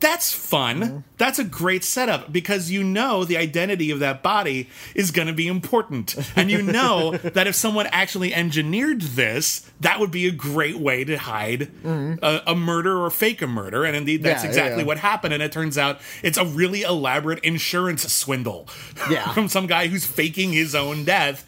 [0.00, 0.80] that's fun.
[0.80, 0.98] Mm-hmm.
[1.16, 5.32] That's a great setup because you know the identity of that body is going to
[5.32, 6.14] be important.
[6.36, 11.04] And you know that if someone actually engineered this, that would be a great way
[11.04, 13.84] to hide a, a murder or fake a murder.
[13.84, 14.44] And indeed, that's Mm-hmm.
[14.44, 14.86] Yeah, exactly yeah.
[14.88, 15.32] what happened.
[15.32, 18.68] And it turns out it's a really elaborate insurance swindle
[19.08, 19.32] Yeah.
[19.32, 21.46] from some guy who's faking his own death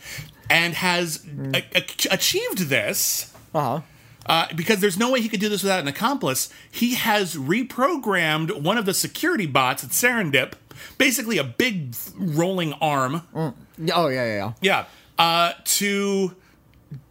[0.48, 1.56] and has Mm.
[1.56, 3.80] a- a- achieved this uh-huh.
[4.26, 6.50] Uh, because there's no way he could do this without an accomplice.
[6.70, 10.52] He has reprogrammed one of the security bots at Serendip,
[10.98, 14.52] basically a big rolling arm, Oh yeah, yeah, yeah.
[14.60, 14.84] yeah,
[15.18, 16.34] uh, to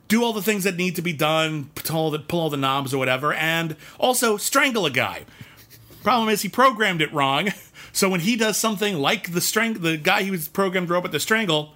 [0.08, 2.58] do all the things that need to be done, pull all the, pull all the
[2.58, 5.25] knobs or whatever, and also strangle a guy.
[6.04, 7.49] Problem is, he programmed it wrong.
[7.93, 11.19] So when he does something like the strang- the guy he was programmed robot to
[11.21, 11.74] strangle,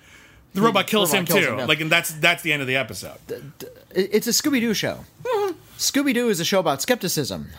[0.53, 1.57] the robot kills robot him kills too.
[1.57, 1.67] him.
[1.67, 3.17] Like, and that's that's the end of the episode.
[3.91, 4.99] It's a Scooby Doo show.
[5.77, 7.49] Scooby Doo is a show about skepticism.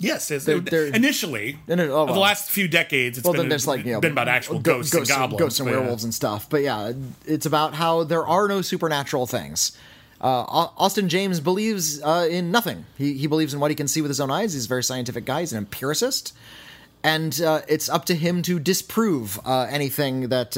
[0.00, 3.42] Yes, it's, They're- they're- initially, no, oh, of the last few decades, it's Well, been,
[3.42, 5.72] then there's like you know been about actual go- ghosts, and goblins, ghosts and but
[5.72, 5.78] yeah.
[5.80, 6.48] werewolves and stuff.
[6.48, 6.92] But yeah,
[7.26, 9.72] it's about how there are no supernatural things.
[10.20, 10.44] Uh,
[10.76, 12.86] Austin James believes uh, in nothing.
[12.96, 14.52] He he believes in what he can see with his own eyes.
[14.54, 15.40] He's a very scientific guy.
[15.40, 16.32] He's an empiricist,
[17.02, 20.56] and uh, it's up to him to disprove uh, anything that.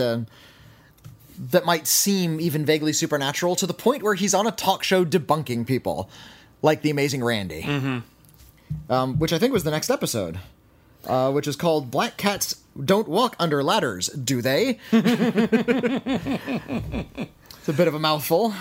[1.42, 5.06] That might seem even vaguely supernatural to the point where he's on a talk show
[5.06, 6.10] debunking people,
[6.60, 8.92] like the Amazing Randi, mm-hmm.
[8.92, 10.38] um, which I think was the next episode,
[11.06, 15.08] uh, which is called "Black Cats Don't Walk Under Ladders, Do They?" it's
[17.68, 18.54] a bit of a mouthful.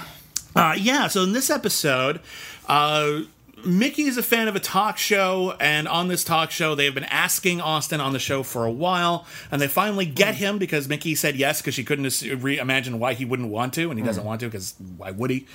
[0.56, 2.22] Uh, yeah, so in this episode,
[2.68, 3.22] uh,
[3.66, 6.94] Mickey is a fan of a talk show, and on this talk show, they have
[6.94, 10.88] been asking Austin on the show for a while, and they finally get him because
[10.88, 14.24] Mickey said yes because she couldn't imagine why he wouldn't want to, and he doesn't
[14.26, 15.48] want to because why would he?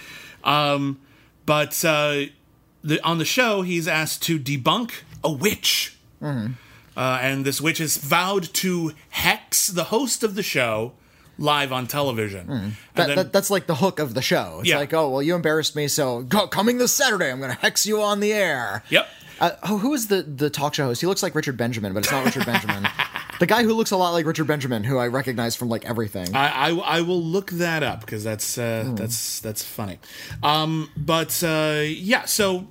[0.43, 1.01] Um,
[1.47, 2.23] but uh,
[2.83, 5.97] the, on the show, he's asked to debunk a witch.
[6.97, 10.93] Uh, and this witch is vowed to hex the host of the show
[11.39, 12.49] live on television.
[12.51, 14.59] And That, then- that, that's like the hook of the show.
[14.61, 14.79] It's Yeah.
[14.79, 17.87] like, oh well, you embarrassed me, so go, coming this Saturday, I'm going to hex
[17.87, 18.83] you on the air.
[18.91, 19.09] Yep.
[19.41, 21.01] Uh, oh, who is the the talk show host?
[21.01, 22.87] He looks like Richard Benjamin, but it's not Richard Benjamin.
[23.41, 26.37] The guy who looks a lot like Richard Benjamin, who I recognize from like everything.
[26.37, 28.95] I, I, I will look that up because that's uh, Hmm.
[28.95, 29.99] that's that's funny.
[30.45, 32.69] Um, but uh, yeah, so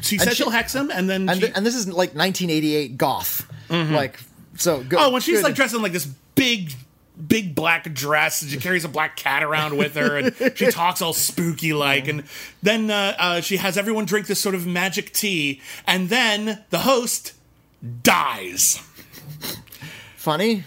[0.00, 2.12] she said she- she'll hex him, and then and, she, th- and this is like
[2.16, 3.46] 1988 goth.
[3.70, 4.18] Like
[4.56, 4.82] so.
[4.82, 5.44] Go, oh, when she's good.
[5.44, 6.72] like dressed in like this big.
[7.26, 11.02] Big black dress, and she carries a black cat around with her, and she talks
[11.02, 12.08] all spooky like.
[12.08, 12.24] And
[12.62, 16.80] then uh, uh, she has everyone drink this sort of magic tea, and then the
[16.80, 17.34] host
[18.02, 18.80] dies.
[20.16, 20.64] funny.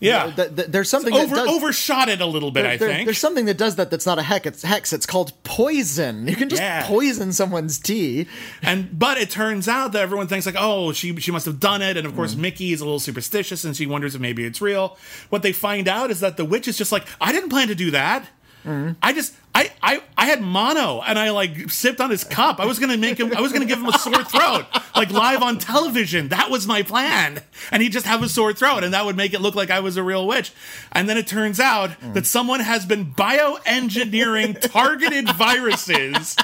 [0.00, 2.64] Yeah, Th- th- there's something over that does, overshot it a little bit.
[2.66, 3.90] I there- think there's something that does that.
[3.90, 4.46] That's not a hex.
[4.46, 4.92] It's hex.
[4.92, 6.28] It's called poison.
[6.28, 6.86] You can just Yeah.
[6.86, 8.26] poison someone's tea.
[8.62, 11.82] And but it turns out that everyone thinks like, oh, she she must have done
[11.82, 12.38] it, and of course Mm.
[12.38, 14.96] Mickey is a little superstitious and she wonders if maybe it's real.
[15.30, 17.74] What they find out is that the witch is just like, I didn't plan to
[17.74, 18.26] do that.
[18.66, 18.96] Mm.
[19.02, 22.60] I just I, I I had mono and I like sipped on his cup.
[22.60, 25.42] I was gonna make him I was gonna give him a sore throat like live
[25.42, 26.28] on television.
[26.28, 27.40] That was my plan,
[27.72, 29.80] and he'd just have a sore throat, and that would make it look like I
[29.80, 30.52] was a real witch.
[30.92, 32.14] And then it turns out Mm.
[32.14, 36.36] that someone has been bioengineering targeted viruses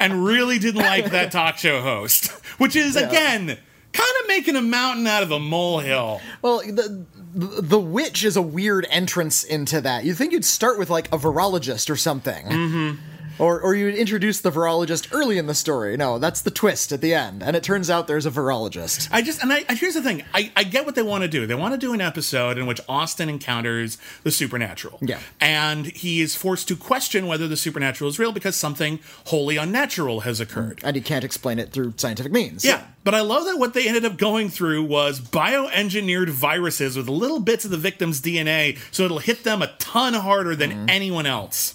[0.00, 3.58] and really didn't like that talk show host, which is again
[3.92, 6.20] kind of making a mountain out of a molehill.
[6.40, 10.04] Well, the, the witch is a weird entrance into that.
[10.04, 12.46] You'd think you'd start with like a virologist or something.
[12.46, 13.00] Mm-hmm.
[13.42, 15.96] Or, or you would introduce the virologist early in the story.
[15.96, 19.08] No, that's the twist at the end, and it turns out there's a virologist.
[19.10, 20.22] I just and I here's the thing.
[20.32, 21.44] I, I get what they want to do.
[21.44, 25.00] They want to do an episode in which Austin encounters the supernatural.
[25.02, 25.18] Yeah.
[25.40, 30.20] And he is forced to question whether the supernatural is real because something wholly unnatural
[30.20, 30.80] has occurred.
[30.84, 32.64] and he can't explain it through scientific means.
[32.64, 37.08] Yeah, but I love that what they ended up going through was bioengineered viruses with
[37.08, 40.86] little bits of the victim's DNA, so it'll hit them a ton harder than mm-hmm.
[40.88, 41.74] anyone else.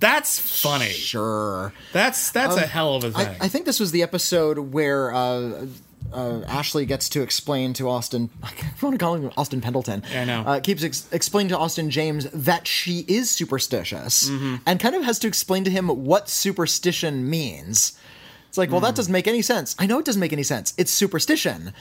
[0.00, 0.90] That's funny.
[0.90, 1.72] sure.
[1.92, 3.26] That's that's a hell of a thing.
[3.40, 5.66] I, I think this was the episode where uh,
[6.12, 8.30] uh, Ashley gets to explain to Austin.
[8.42, 10.04] I want to call him Austin Pendleton.
[10.12, 10.40] Yeah, I know.
[10.46, 14.56] Uh, keeps ex- explaining to Austin James that she is superstitious, Mm-hmm.
[14.66, 17.98] and kind of has to explain to him what superstition means.
[18.48, 18.96] It's like, well, that Mm.
[18.96, 19.76] doesn't make any sense.
[19.78, 20.72] I know it doesn't make any sense.
[20.78, 21.72] It's superstition.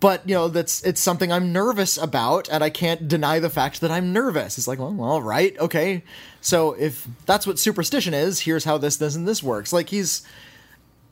[0.00, 3.80] But you know that's it's something I'm nervous about, and I can't deny the fact
[3.80, 4.56] that I'm nervous.
[4.56, 6.04] It's like, well, all right, okay.
[6.40, 9.72] So if that's what superstition is, here's how this, this, and this works.
[9.72, 10.22] Like he's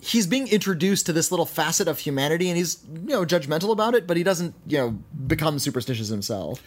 [0.00, 3.94] he's being introduced to this little facet of humanity, and he's you know judgmental about
[3.94, 4.90] it, but he doesn't you know
[5.26, 6.62] become superstitious himself.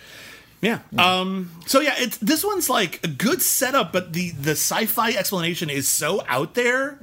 [0.63, 0.80] Yeah.
[0.97, 1.52] Um.
[1.65, 5.89] So yeah, it's this one's like a good setup, but the the sci-fi explanation is
[5.89, 6.97] so out there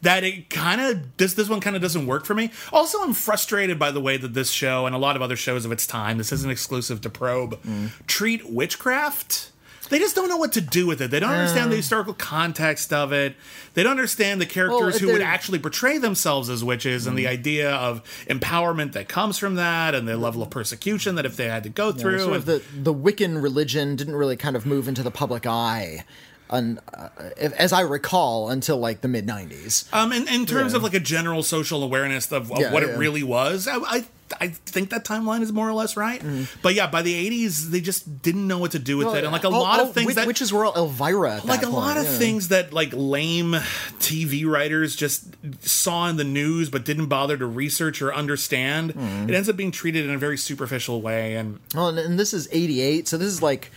[0.00, 2.50] that it kind of this this one kind of doesn't work for me.
[2.72, 5.66] Also, I'm frustrated by the way that this show and a lot of other shows
[5.66, 7.60] of its time, this isn't exclusive to Probe,
[8.06, 9.51] treat witchcraft.
[9.92, 11.10] They just don't know what to do with it.
[11.10, 13.36] They don't understand the historical context of it.
[13.74, 17.26] They don't understand the characters if who would actually portray themselves as witches and the
[17.26, 21.46] idea of empowerment that comes from that and the level of persecution that if they
[21.46, 22.20] had to go through.
[22.20, 26.04] Sort of the the Wiccan religion didn't really kind of move into the public eye,
[26.48, 29.92] un, uh, as I recall, until like the mid '90s.
[29.92, 32.94] Um, in, in terms of like a general social awareness of, of Yeah, what yeah.
[32.94, 34.04] it really was, I, I
[34.40, 36.20] I think that timeline is more or less right.
[36.20, 36.48] Mm.
[36.62, 39.32] But yeah, by the 80s, they just didn't know what to do with it, and
[39.32, 41.36] like a Oh, lot oh, of things that witches were all Elvira.
[41.36, 42.18] At like a lot of yeah.
[42.18, 43.52] things that like lame
[43.98, 45.24] TV writers just
[45.60, 48.92] saw in the news but didn't bother to research or understand.
[48.92, 49.28] Hmm.
[49.28, 52.32] It ends up being treated in a very superficial way, and Well, and, and this
[52.32, 53.70] is '88, so this is like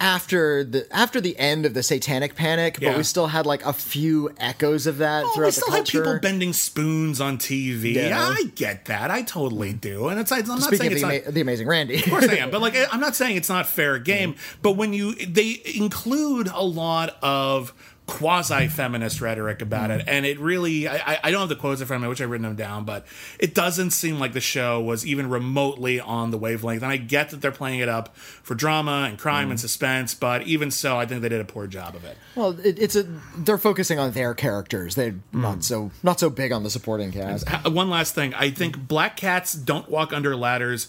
[0.00, 2.90] after the after the end of the Satanic Panic, Yeah.
[2.90, 5.66] but we still had like a few echoes of that Well, throughout we the still
[5.74, 5.98] have culture.
[6.00, 7.94] people bending spoons on TV.
[7.94, 8.18] Yeah.
[8.20, 9.10] I get that.
[9.10, 10.08] I totally do.
[10.08, 11.22] And it's I'm not Speaking saying of it's the, not.
[11.24, 13.66] ama- the Amazing Randi, Of course I am, but like I'm not saying it's not
[13.68, 14.34] fair game.
[14.62, 17.74] But when you they include a lot of
[18.10, 21.86] quasi feminist rhetoric about it, and it really I, I- don't have the quotes in
[21.86, 23.06] front of me, which I've written them down, but
[23.38, 26.82] it doesn't seem like the show was even remotely on the wavelength.
[26.82, 29.62] And I get that they're playing it up for drama and crime and mm.
[29.62, 32.16] suspense, but even so, I think they did a poor job of it.
[32.34, 33.04] well, it, it's a
[33.36, 34.94] they're focusing on their characters.
[34.96, 35.40] They're Hmm.
[35.42, 37.48] not so not so big on the supporting cast.
[37.48, 40.88] Ha- uh, One last thing, I think black cats don't walk under ladders.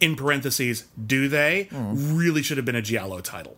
[0.00, 1.68] In parentheses, do they?
[1.70, 2.18] Mm.
[2.18, 3.56] Really should have been a Giallo title.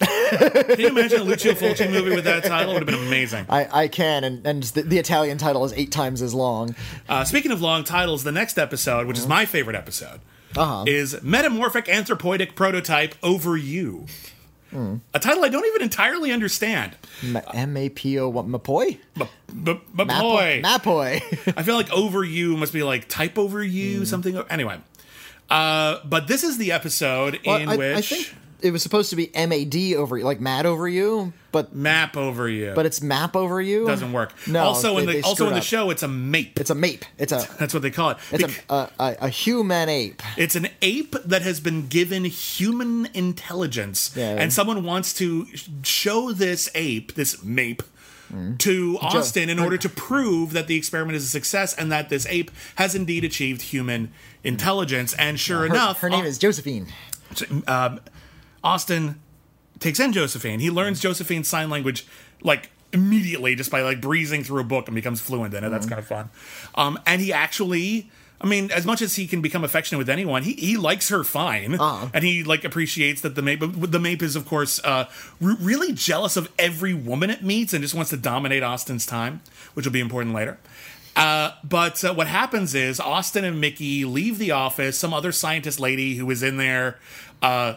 [0.00, 2.72] Can you imagine a Lucio Fulci movie with that title?
[2.72, 3.46] It would have been amazing.
[3.48, 6.74] I, I can, and, and the, the Italian title is eight times as long.
[7.08, 10.20] Uh, speaking of long titles, the next episode, which is my favorite episode,
[10.56, 10.84] Uh-huh.
[10.86, 14.06] is Metamorphic Anthropoidic Prototype Over You.
[15.14, 16.96] A title I don't even entirely understand.
[17.54, 18.98] M A P O what Mapoy?
[19.16, 21.54] Boy, Mapoy.
[21.56, 24.06] I feel like over you must be like type over you, Mm.
[24.06, 24.36] something.
[24.50, 24.78] Anyway,
[25.48, 29.10] uh, but this is the episode Well, in I, which I think it was supposed
[29.10, 32.72] to be M A D over you, like mad over you, but map over you,
[32.74, 33.86] but it's map over you.
[33.86, 34.32] doesn't work.
[34.46, 35.64] No, also in the also in the up.
[35.64, 36.58] show, it's a mape.
[36.58, 37.04] It's a mape.
[37.18, 38.18] It's a That's what they call it.
[38.32, 40.22] it's Bec- a, a, a, human ape.
[40.36, 44.36] It's an ape that has been given human intelligence, Yeah.
[44.38, 45.46] and someone wants to
[45.82, 47.82] show this ape, this mape,
[48.58, 52.26] to Austin in order to prove that the experiment is a success and that this
[52.26, 54.10] ape has indeed achieved human
[54.42, 55.14] intelligence.
[55.14, 56.88] And sure Her, enough, her name Au- is Josephine.
[57.68, 58.00] um,
[58.66, 59.20] Austin
[59.78, 60.58] takes in Josephine.
[60.58, 62.04] He learns Josephine's sign language
[62.42, 65.68] like immediately just by like breezing through a book and becomes fluent in it.
[65.68, 66.30] That's kind of fun.
[66.74, 68.10] Um, and he actually.
[68.38, 71.24] I mean, as much as he can become affectionate with anyone, he, he likes her
[71.24, 71.78] fine,
[72.12, 73.60] and he like appreciates that the mape.
[73.60, 75.08] The mape is, of course, uh,
[75.40, 79.40] re- really jealous of every woman it meets and just wants to dominate Austin's time,
[79.72, 80.58] which will be important later.
[81.16, 84.98] Uh, but uh, what happens is Austin and Mickey leave the office.
[84.98, 86.98] Some other scientist lady who was in there
[87.40, 87.76] uh,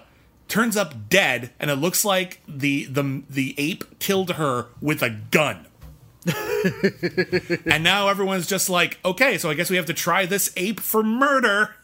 [0.49, 5.11] turns up dead, and it looks like the the the ape killed her with a
[5.31, 5.65] gun.
[7.65, 10.81] and now everyone's just like, okay, so I guess we have to try this ape
[10.81, 11.75] for murder.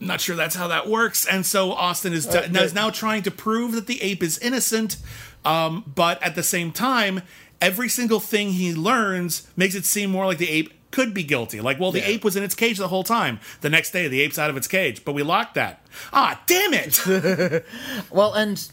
[0.00, 1.26] Not sure that's how that works.
[1.26, 4.96] And so Austin is, is now trying to prove that the ape is innocent.
[5.44, 7.22] Um, but at the same time,
[7.60, 11.60] every single thing he learns makes it seem more like the ape could be guilty.
[11.60, 13.40] Like, well, the ape was in its cage the whole time.
[13.60, 15.84] The next day, the ape's out of its cage, but we locked that.
[16.12, 17.64] Ah, damn it!
[18.10, 18.70] Well, and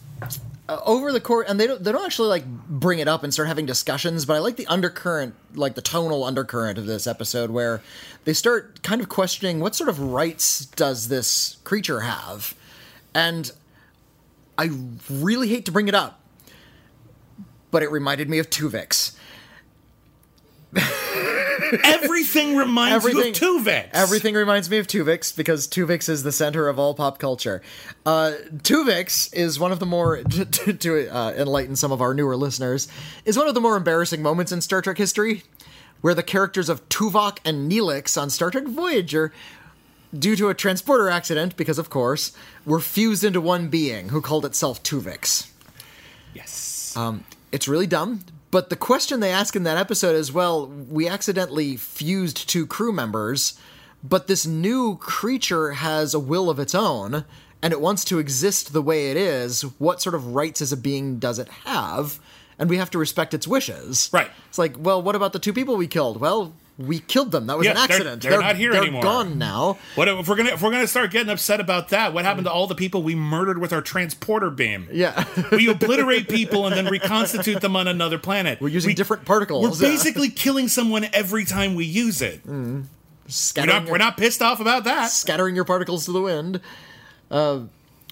[0.68, 3.34] uh, over the court, and they don't they don't actually like bring it up and
[3.34, 4.26] start having discussions.
[4.26, 7.82] But I like the undercurrent, like the tonal undercurrent of this episode, where
[8.24, 12.56] they start kind of questioning what sort of rights does this creature have,
[13.14, 13.52] and
[14.58, 14.72] I
[15.10, 16.20] really hate to bring it up,
[17.72, 19.16] but it reminded me of Tuvix.
[21.84, 23.90] Everything reminds Everything- you of Tuvix.
[23.94, 27.62] Everything reminds me of Tuvix because Tuvix is the center of all pop culture.
[28.06, 32.14] Uh, Tuvix is one of the more, to, to, to uh, enlighten some of our
[32.14, 32.88] newer listeners,
[33.26, 35.44] is one of the more embarrassing moments in Star Trek history,
[36.02, 39.32] where the characters of Tuvok and Neelix on Star Trek Voyager,
[40.18, 42.32] due to a transporter accident, because of course,
[42.66, 45.50] were fused into one being who called itself Tuvix.
[46.34, 46.96] Yes.
[47.52, 48.20] It's really dumb.
[48.52, 52.92] But the question they ask in that episode is well, we accidentally fused two crew
[52.92, 53.60] members,
[54.04, 57.26] but this new creature has a will of its own,
[57.62, 59.64] and it wants to exist the way it is.
[59.80, 62.20] What sort of rights as a being does it have?
[62.58, 64.10] And we have to respect its wishes.
[64.14, 64.32] Right.
[64.48, 66.22] It's like, well, what about the two people we killed?
[66.22, 67.48] Well, we killed them.
[67.48, 68.22] That was Yeah, an they're- accident.
[68.22, 69.02] they're not here they're anymore.
[69.02, 69.78] gone now.
[69.96, 72.14] What if we're gonna if we're gonna start getting upset about that?
[72.14, 74.88] What happened to all the people we murdered with our transporter beam?
[74.92, 75.24] Yeah.
[75.52, 78.60] we obliterate people and then reconstitute them on another planet.
[78.60, 79.80] We're using We- different particles.
[79.82, 79.94] We're yeah.
[79.96, 82.42] basically killing someone every time we use it.
[82.46, 82.84] We're
[83.28, 85.08] Scattering not, we're not pissed off about that.
[85.12, 86.60] scattering your particles to the wind.
[87.32, 87.62] Uh,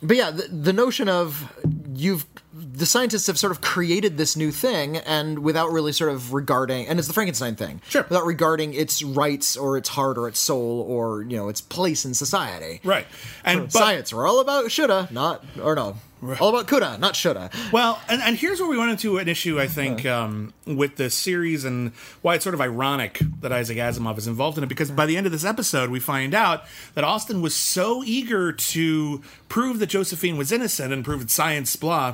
[0.01, 1.53] but yeah, the, the notion of
[1.93, 6.33] you've the scientists have sort of created this new thing and without really sort of
[6.33, 7.81] regarding and it's the Frankenstein thing.
[7.89, 8.03] Sure.
[8.03, 12.05] Without regarding its rights or its heart or its soul or, you know, its place
[12.05, 12.79] in society.
[12.83, 13.07] Right.
[13.43, 15.97] And but, Science, we're all about shoulda, not or no.
[16.39, 17.49] All about coulda, not shoulda.
[17.71, 21.15] Well, and, and here's where we run into an issue, I think, um, with this
[21.15, 24.67] series and why it's sort of ironic that Isaac Asimov is involved in it.
[24.67, 26.63] Because by the end of this episode, we find out
[26.93, 31.75] that Austin was so eager to prove that Josephine was innocent and prove that science,
[31.75, 32.13] blah.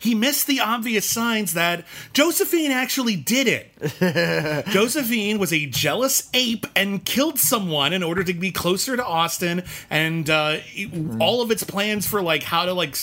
[0.00, 4.66] He missed the obvious signs that Josephine actually did it.
[4.70, 9.64] Josephine was a jealous ape and killed someone in order to be closer to Austin,
[9.90, 10.58] and uh,
[11.18, 12.96] all of its plans for like how to like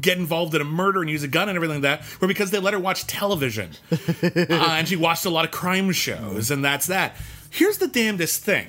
[0.00, 2.50] get involved in a murder and use a gun and everything like that were because
[2.50, 3.96] they let her watch television, uh,
[4.48, 7.16] and she watched a lot of crime shows, and that's that.
[7.50, 8.68] Here's the damnedest thing.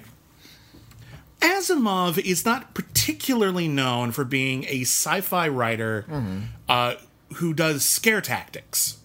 [1.43, 6.39] Asimov is not particularly known for being a sci-fi writer Mm-hmm.
[6.69, 6.95] uh,
[7.35, 8.97] who does scare tactics.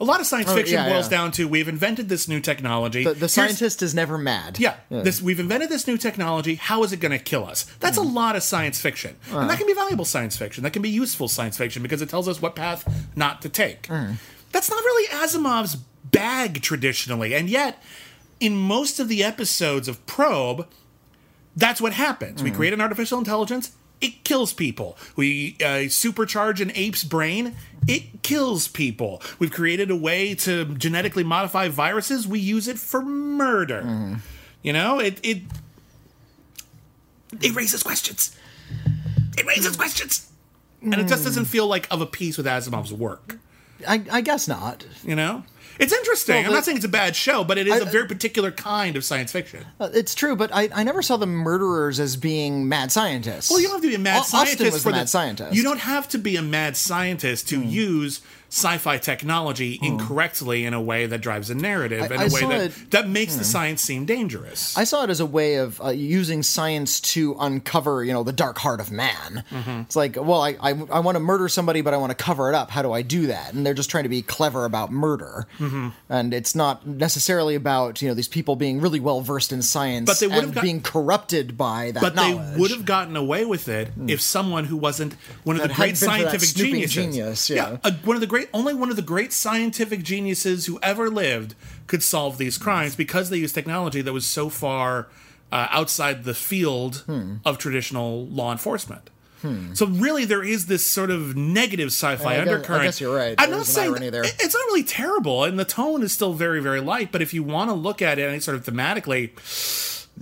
[0.00, 1.18] A lot of science Oh, fiction yeah, boils yeah.
[1.18, 3.02] down to we've invented this new technology.
[3.02, 4.58] The, the scientist is never mad.
[4.60, 6.54] yeah, this we've invented this new technology.
[6.56, 7.64] How is it going to kill us?
[7.80, 10.62] That's a lot of science fiction, and that can be valuable science fiction.
[10.64, 13.88] That can be useful science fiction because it tells us what path not to take.
[14.52, 17.82] That's not really Asimov's bag traditionally, and yet
[18.38, 20.68] in most of the episodes of Probe,
[21.56, 22.42] that's what happens.
[22.42, 22.54] We mm.
[22.54, 23.72] create an artificial intelligence.
[24.00, 24.98] It kills people.
[25.16, 27.56] We uh, supercharge an ape's brain.
[27.88, 29.22] It kills people.
[29.38, 32.28] We've created a way to genetically modify viruses.
[32.28, 33.82] We use it for murder.
[33.82, 34.14] Mm-hmm.
[34.62, 35.42] You know, it it
[37.40, 38.36] it raises questions.
[39.38, 40.30] It raises questions,
[40.82, 41.26] and it just mm.
[41.26, 43.38] doesn't feel like of a piece with Asimov's work.
[43.86, 44.84] I, I guess not.
[45.04, 45.44] You know,
[45.78, 46.36] it's interesting.
[46.36, 48.50] Well, I'm not saying it's a bad show, but it is a I- very particular
[48.50, 49.64] kind of science fiction.
[49.80, 53.50] Uh, It's true, but I, I never saw the murderers as being mad scientists.
[53.50, 55.08] Well, you don't have to be a mad Au- Austin scientist was for the mad
[55.08, 55.54] scientist.
[55.54, 60.80] You don't have to be a mad scientist to use sci-fi technology incorrectly in a
[60.80, 63.44] way that drives a narrative, I- in I a way that it- that makes the
[63.44, 64.76] science seem dangerous.
[64.78, 68.32] I saw it as a way of uh, using science to uncover, you know, the
[68.32, 69.44] dark heart of man.
[69.50, 69.80] Mm-hmm.
[69.80, 72.48] It's like, well, I, I, I want to murder somebody, but I want to cover
[72.48, 72.70] it up.
[72.70, 73.52] How do I do that?
[73.52, 75.46] And they're just trying to be clever about murder.
[75.58, 75.88] Mm-hmm.
[76.08, 80.06] And it's not necessarily about, you know, these people being really well versed in science
[80.06, 82.54] But they and got- being corrupted by that but knowledge.
[82.54, 85.74] they would have gotten away with it if someone who wasn't one of That the
[85.74, 87.76] great hadn't been for that scientific geniuses, genius, yeah.
[87.82, 91.54] uh, one of the great, only one of the great scientific geniuses who ever lived
[91.86, 95.08] could solve these crimes because they used technology that was so far
[95.52, 97.36] uh, outside the field Hmm.
[97.44, 99.10] of traditional law enforcement.
[99.74, 102.82] So really, there is this sort of negative sci-fi I guess- I undercurrent.
[102.82, 103.36] guess you're right.
[103.38, 106.80] I'm There not saying it's not really terrible, and the tone is still very, very
[106.80, 107.12] light.
[107.12, 109.30] But if you want to look at it any sort of thematically,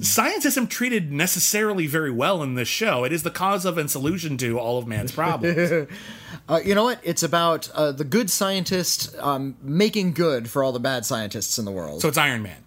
[0.01, 3.05] scientists treated necessarily very well in this show.
[3.05, 5.89] It is the cause of and solution to all of man's problems.
[6.47, 6.99] Uh, you know what?
[7.03, 11.65] It's about uh, the good scientist um, making good for all the bad scientists in
[11.65, 12.03] the world.
[12.03, 12.59] so it's Iron Man.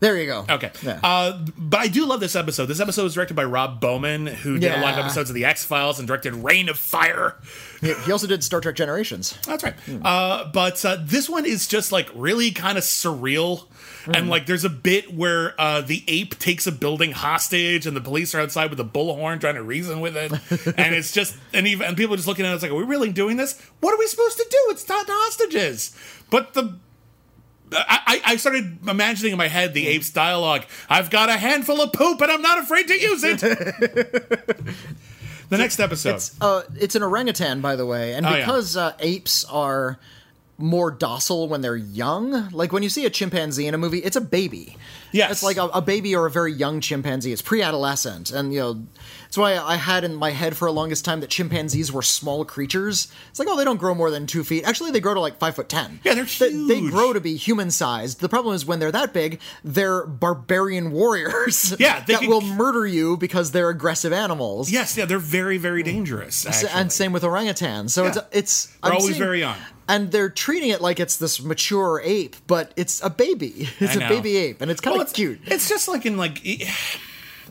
[0.00, 0.44] there you go.
[0.50, 0.70] Okay.
[0.82, 1.00] Yeah.
[1.02, 2.66] Uh, but I do love this episode.
[2.66, 5.46] This episode was directed by Rob Bowman, who did a lot of episodes of The
[5.46, 7.36] X Files and directed Reign of Fire.
[7.80, 9.38] he, he also did Star Trek Generations.
[9.46, 9.74] That's right.
[10.04, 13.64] Uh, but uh, this one is just like really kind of surreal.
[14.12, 18.00] And like, there's a bit where uh, the ape takes a building hostage, and the
[18.00, 20.32] police are outside with a bullhorn trying to reason with it.
[20.78, 22.76] and it's just, and even and people are just looking at it, it's like, are
[22.76, 23.60] we really doing this?
[23.80, 24.58] What are we supposed to do?
[24.70, 25.96] It's not hostages.
[26.30, 26.76] But the
[27.74, 30.64] I, I I started imagining in my head the ape's dialogue.
[30.88, 33.40] I've got a handful of poop and I'm not afraid to use it.
[35.48, 36.14] the next episode.
[36.16, 38.38] It's uh, it's an orangutan, by the way, and Oh, yeah.
[38.38, 39.98] because uh, apes are
[40.58, 42.48] more docile when they're young.
[42.50, 44.76] Like when you see a chimpanzee in a movie, it's a baby.
[45.14, 45.30] Yes.
[45.30, 47.32] it's like a, a baby or a very young chimpanzee.
[47.34, 48.86] It's pre-adolescent, and you know,
[49.24, 52.46] that's why I had in my head for a longest time that chimpanzees were small
[52.46, 53.12] creatures.
[53.28, 54.64] It's like, oh, they don't grow more than two feet.
[54.64, 56.00] Actually, they grow to like five foot ten.
[56.02, 58.20] Yeah, they're They, they grow to be human-sized.
[58.20, 61.74] The problem is when they're that big, they're barbarian warriors.
[61.82, 64.70] Yeah, that can- will murder you because they're aggressive animals.
[64.70, 66.46] yes, yeah, they're very, very dangerous.
[66.46, 66.70] Actually.
[66.70, 67.90] and same with orangutans.
[67.90, 69.56] So it's it's They're I'm always seeing- very young.
[69.92, 73.68] And they're treating it like it's this mature ape, but it's a baby.
[73.78, 75.40] It's a baby ape, and it's kind of it's cute.
[75.46, 76.40] It's just like in like.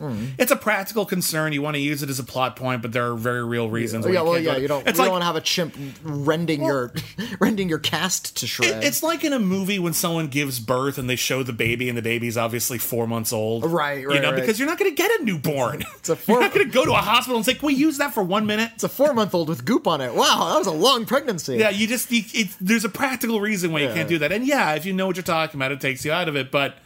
[0.00, 1.52] E- It's a practical concern.
[1.52, 4.04] You want to use it as a plot point, but there are very real reasons.
[4.06, 4.86] Oh, why yeah, you well, yeah, you don't.
[4.86, 6.92] It's you like don't want to have a chimp rending your
[7.40, 8.86] rending your cast to It- shreds.
[8.86, 11.96] it's like in a movie when someone gives birth and they show the baby and
[11.98, 13.64] the baby's obviously four months old.
[13.64, 14.14] Right, right.
[14.16, 14.40] You know, right.
[14.40, 15.82] because you're not going to get a newborn.
[15.96, 16.34] It's a four.
[16.36, 18.22] you're not going to go to a hospital and say, "Can we use that for
[18.22, 20.14] one minute?" It's a four month old with goop on it.
[20.14, 21.56] Wow, that was a long pregnancy.
[21.56, 24.32] Yeah, you just you, it, there's a practical reason why you can't do that.
[24.32, 26.50] And yeah, if you know what you're talking about, it takes you out of it.
[26.50, 26.76] But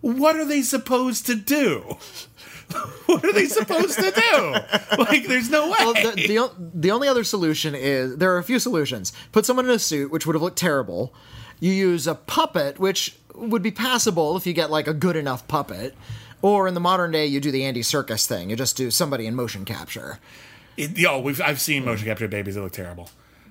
[0.00, 1.96] what are they supposed to do?
[3.06, 4.96] what are they supposed to do?
[4.98, 5.76] Like, there's no way.
[5.78, 9.12] Well, the, the, the only other solution is there are a few solutions.
[9.32, 11.14] Put someone in a suit, which would have looked terrible.
[11.60, 15.46] You use a puppet, which would be passable if you get like a good enough
[15.48, 15.94] puppet.
[16.42, 18.50] Or in the modern day, you do the Andy Serkis thing.
[18.50, 20.18] You just do somebody in motion capture.
[20.76, 23.08] It, yo, we've I've seen motion capture babies that look terrible.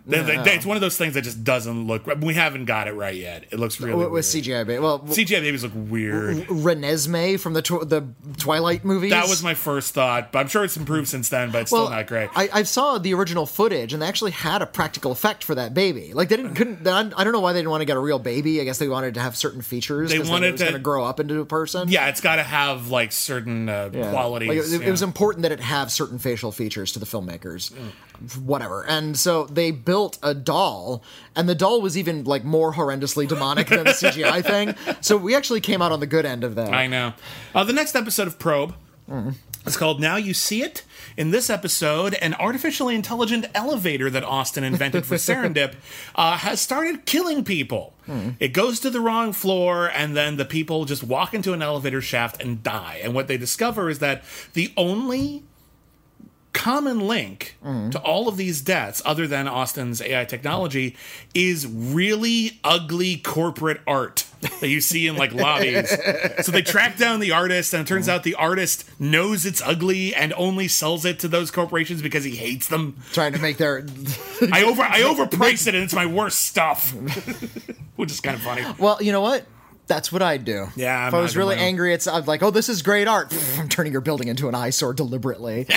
[0.07, 2.05] They- they- they- it's one of those things that just doesn't look.
[2.21, 3.45] We haven't got it right yet.
[3.51, 4.45] It looks really with, with weird.
[4.45, 4.63] CGI.
[4.67, 6.37] Ba- well, CGI babies look weird.
[6.47, 8.03] Renesmee from the tw- the
[8.37, 9.11] Twilight movies.
[9.11, 11.51] That was my first thought, but I'm sure it's improved since then.
[11.51, 12.29] But it's still not great.
[12.35, 15.73] I, I saw the original footage, and they actually had a practical effect for that
[15.73, 16.13] baby.
[16.13, 16.85] Like they didn't couldn't.
[16.87, 18.61] I don't know why they didn't want to get a real baby.
[18.61, 20.09] I guess they wanted to have certain features.
[20.11, 21.89] They wanted it to- to grow up into a person.
[21.89, 24.11] yeah, it's got to have like certain uh, Yeah.
[24.11, 24.49] qualities.
[24.71, 27.71] Like, it, it was important that it have certain facial features to the filmmakers,
[28.43, 28.85] whatever.
[28.85, 31.03] And so they built a doll,
[31.35, 34.75] and the doll was even like more horrendously demonic than the CGI thing.
[35.01, 36.73] So we actually came out on the good end of that.
[36.73, 37.13] I know.
[37.53, 38.73] Uh, the next episode of Probe
[39.65, 40.83] is called Now You See It.
[41.17, 45.75] In this episode, an artificially intelligent elevator that Austin invented for Serendip
[46.15, 47.93] uh, has started killing people.
[48.39, 52.01] It goes to the wrong floor, and then the people just walk into an elevator
[52.01, 52.99] shaft and die.
[53.03, 55.41] And what they discover is that the only
[56.55, 60.95] common link to all of these deaths, other than Austin's AI technology,
[61.35, 64.25] is really ugly corporate art
[64.61, 65.89] that you see in like lobbies.
[66.43, 70.15] so they track down the artist, and it turns out the artist knows it's ugly
[70.15, 72.95] and only sells it to those corporations because he hates them.
[73.11, 73.85] Trying to make their
[74.51, 76.91] I over I overprice it, and it's my worst stuff,
[77.97, 78.63] which is kind of funny.
[78.79, 79.45] well, you know what?
[79.87, 80.67] That's what I'd do.
[80.75, 83.31] Yeah, I'm I was really angry, it's I'm like, oh, this is great art.
[83.59, 85.67] I'm turning your building into an eyesore deliberately.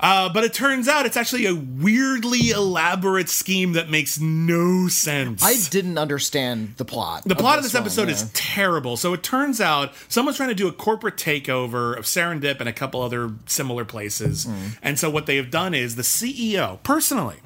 [0.00, 5.42] Uh, but it turns out it's actually a weirdly elaborate scheme that makes no sense.
[5.42, 7.24] I didn't understand the plot.
[7.24, 8.14] The plot of this one, episode yeah.
[8.14, 8.96] is terrible.
[8.96, 12.72] So it turns out someone's trying to do a corporate takeover of Serendip and a
[12.72, 14.44] couple other similar places.
[14.44, 14.68] Hmm.
[14.82, 17.38] And so what they have done is the CEO, personally,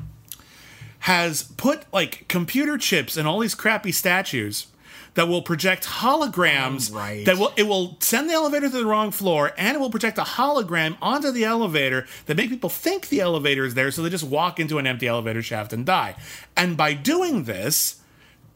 [1.00, 4.66] has put like computer chips in all these crappy statues
[5.14, 7.24] that will project holograms Oh, right.
[7.26, 10.16] that will it will send the elevator to the wrong floor and it will project
[10.18, 14.08] a hologram onto the elevator that make people think the elevator is there so they
[14.10, 16.16] just walk into an empty elevator shaft and die.
[16.56, 18.00] And by doing this,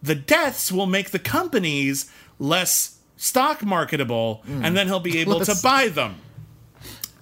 [0.03, 5.53] the deaths will make the companies less stock marketable and then he'll be able to
[5.53, 5.63] Mm.
[5.63, 6.17] Buy them.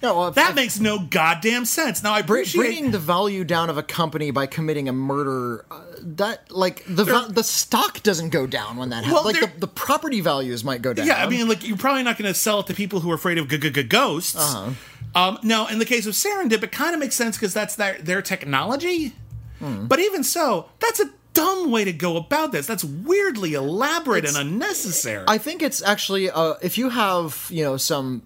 [0.01, 2.03] Yeah, well, if- That if- makes no goddamn sense.
[2.03, 5.79] Now I appreciate bringing the value down of a company by committing a murder uh,
[6.01, 9.59] that like the va- the stock doesn't go down when that happens Well, like the,
[9.61, 12.37] the property values might go down Yeah, I mean, like you're probably not going to
[12.39, 14.35] sell it to people who are afraid of g- g- ghosts.
[14.35, 14.71] Uh-huh.
[15.15, 17.97] Um, now, in the case of Serendip, it kind of makes sense because that's their
[18.01, 19.13] their technology.
[19.59, 19.87] Hmm.
[19.87, 22.67] But even so, that's a dumb way to go about this.
[22.67, 25.23] That's weirdly elaborate and unnecessary.
[25.27, 28.23] I think it's actually uh, if you have you know some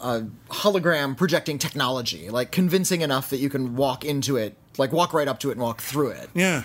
[0.00, 5.12] uh, hologram projecting technology like convincing enough that you can walk into it like walk
[5.12, 6.62] right up to it and walk through it yeah,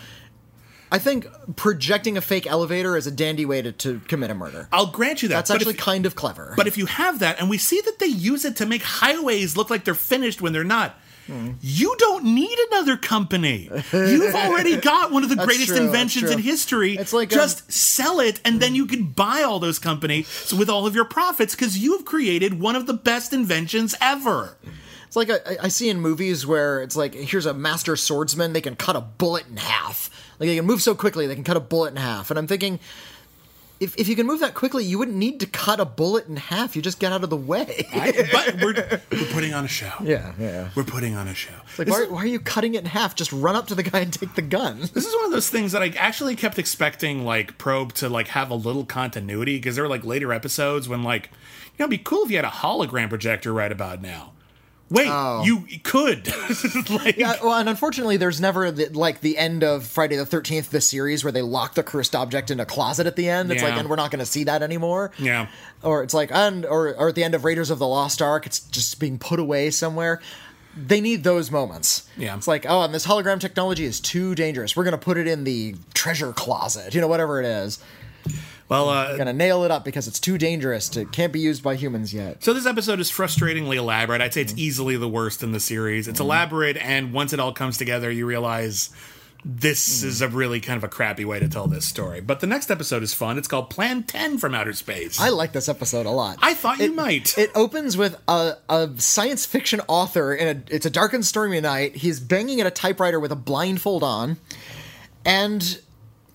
[0.92, 4.68] i think projecting a fake elevator is a dandy way to, to commit a murder
[4.72, 5.36] I'll grant you that.
[5.36, 8.00] that's actually if, kind of clever But if you have that, and we see that
[8.00, 10.98] they use it to make highways look like they're finished when they're not.
[11.28, 13.70] You don't need another company.
[13.92, 16.96] You've already got one of the greatest true, inventions in history.
[16.96, 20.70] It's like, um, just sell it, and then you can buy all those companies with
[20.70, 24.58] all of your profits because you've created one of the best inventions ever.
[25.08, 28.62] It's like I, I see in movies where it's like here's a master swordsman, they
[28.62, 30.10] can cut a bullet in half.
[30.40, 32.30] Like they can move so quickly, they can cut a bullet in half.
[32.30, 32.80] And I'm thinking,
[33.80, 36.38] if, if you can move that quickly, you wouldn't need to cut a bullet in
[36.38, 36.76] half.
[36.76, 37.88] You just get out of the way.
[38.32, 39.92] but we're we're putting on a show.
[40.02, 40.70] yeah, yeah.
[40.76, 41.54] We're putting on a show.
[41.78, 43.16] Like why, why are you cutting it in half?
[43.16, 44.80] Just run up to the guy and take the gun.
[44.80, 48.30] This is one of those things that I actually kept expecting like Probe to like
[48.30, 51.90] have a little continuity because there were like later episodes when like you know it'd
[51.90, 54.32] be cool if you had a hologram projector right about now.
[54.96, 55.44] Wait, oh.
[55.44, 56.28] you could
[56.90, 60.72] like Yeah, well, and unfortunately, there's never the, like the end of Friday the Thirteenth,
[60.72, 63.52] the series where they lock the cursed object in a closet at the end.
[63.52, 65.12] It's like, and we're not going to see that anymore.
[65.20, 65.48] yeah.
[65.84, 68.46] or it's like and or, or at the end of Raiders of the Lost Ark,
[68.46, 70.22] it's just being put away somewhere.
[70.78, 72.10] They need those moments.
[72.18, 72.36] Yeah.
[72.36, 74.76] It's like, oh, and this hologram technology is too dangerous.
[74.76, 77.80] We're gonna put it in the treasure closet, you know, whatever it is.
[78.68, 81.76] Well, uh, Gonna nail it up because it's too dangerous to can't be used by
[81.76, 82.44] humans yet.
[82.44, 84.22] so this episode is frustratingly elaborate.
[84.22, 84.60] I'd say it's mm-hmm.
[84.60, 86.08] easily the worst in the series.
[86.08, 86.26] It's mm-hmm.
[86.26, 88.90] elaborate, and once it all comes together, you realize
[89.48, 90.08] this mm-hmm.
[90.08, 92.20] is a really kind of a crappy way to tell this story.
[92.20, 93.38] But the next episode is fun.
[93.38, 95.20] It's called Plan 10 from Outer Space.
[95.20, 96.40] I like this episode a lot.
[96.42, 97.38] I thought you might.
[97.38, 101.62] It opens with a, a science fiction author in a it's a dark and stormy
[101.62, 101.98] night.
[101.98, 104.38] He's banging at a typewriter with a blindfold on,
[105.24, 105.80] and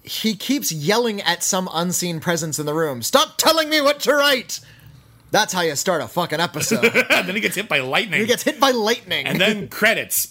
[0.03, 3.03] he keeps yelling at some unseen presence in the room.
[3.03, 4.61] Stop telling me what to write.
[5.31, 6.85] That's how you start a fucking episode.
[7.11, 8.21] and then he gets hit by lightning.
[8.21, 9.27] he gets hit by lightning.
[9.27, 10.29] and then credits.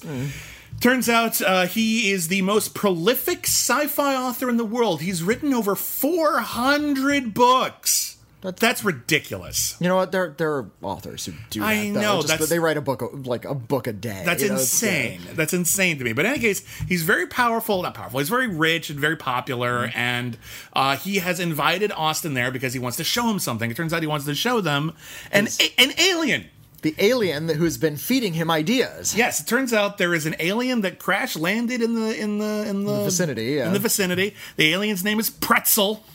[0.81, 5.01] Turns out uh, he is the most prolific sci-fi author in the world.
[5.01, 8.17] He's written over 400 books.
[8.41, 9.75] That's, ridiculous.
[9.81, 10.11] you know what?
[10.13, 11.65] There there are authors who do that.
[11.65, 11.99] I though.
[12.01, 14.23] know, Just that's- they write a book like a book a day.
[14.25, 15.21] That's you know, insane.
[15.33, 16.13] That's insane to me.
[16.13, 17.81] But in any case, he's very powerful.
[17.81, 18.19] Not powerful.
[18.19, 19.87] He's very rich and very popular.
[19.87, 19.97] Mm-hmm.
[19.97, 20.37] And
[20.73, 23.69] uh, he has invited Austin there because he wants to show him something.
[23.69, 24.93] It turns out he wants to show them
[25.31, 26.45] an an alien.
[26.81, 29.13] the alien who's been feeding him ideas.
[29.13, 32.65] Yes, it turns out there is an alien that crash landed in the in the
[32.69, 33.67] in the, vicinity, yeah.
[33.67, 34.33] In the vicinity.
[34.55, 36.05] The alien's name is Pretzel.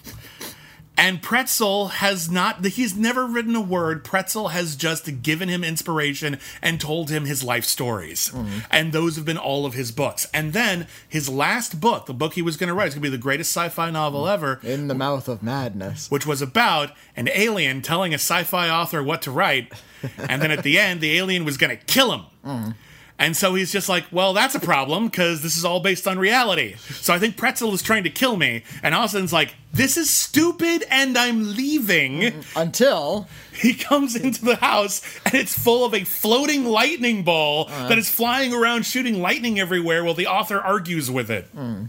[0.96, 4.04] And Pretzel has not he's never written a word.
[4.04, 8.30] Pretzel has just given him inspiration and told him his life stories.
[8.30, 8.58] Mm-hmm.
[8.70, 10.28] And those have been all of his books.
[10.32, 13.10] And then his last book, the book he was going to write, is going to
[13.10, 16.10] be the greatest sci-fi novel ever, In the mouth of madness.
[16.10, 19.72] which was about an alien telling a sci-fi author what to write,
[20.18, 22.74] and then at the end, the alien was going to kill him.
[23.18, 26.18] And so he's just like, well, that's a problem because this is all based on
[26.18, 26.74] reality.
[26.74, 30.84] So I think Pretzel is trying to kill me, and Austin's like, this is stupid,
[30.90, 32.20] and I'm leaving.
[32.20, 32.58] Mm-hmm.
[32.58, 37.88] Until He comes into the house, and it's full of a floating lightning ball uh-huh.
[37.88, 41.44] that is flying around, shooting lightning everywhere, while the author argues with it.
[41.54, 41.84] Hmm.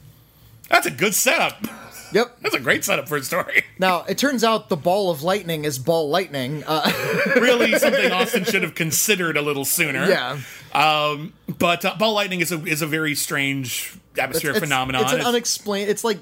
[0.70, 1.58] That's a good setup.
[2.12, 2.38] Yep.
[2.42, 3.64] That's a great setup for a story.
[3.78, 6.64] Now it turns out the ball of lightning is ball lightning.
[6.66, 6.92] Uh,
[7.36, 10.08] really something Austin should have considered a little sooner.
[10.08, 10.40] yeah.
[10.76, 15.04] Um, but uh, ball lightning is a is a very strange atmospheric It's- phenomenon.
[15.04, 15.90] It's an It's- unexplained.
[15.90, 16.20] It's like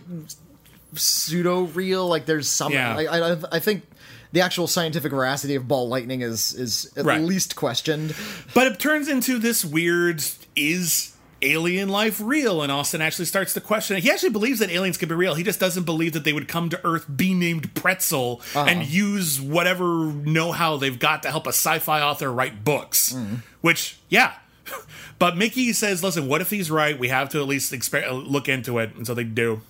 [0.95, 2.07] pseudo real.
[2.07, 2.71] Like there's some.
[2.71, 2.95] Yeah.
[2.97, 3.83] I, I, I think
[4.31, 7.21] the actual scientific veracity of ball lightning is is at Right.
[7.21, 8.15] least questioned.
[8.53, 10.23] but it turns into this weird
[10.55, 11.09] is
[11.41, 14.97] alien life real and austin actually starts to question it he actually believes that aliens
[14.97, 17.73] could be real he just doesn't believe that they would come to earth be named
[17.75, 23.13] pretzel and use whatever know-how they've got to help a sci-fi author write books
[23.59, 24.31] which yeah
[25.19, 28.47] but mickey says listen what if he's right we have to at least exper- look
[28.49, 29.61] into it and so they do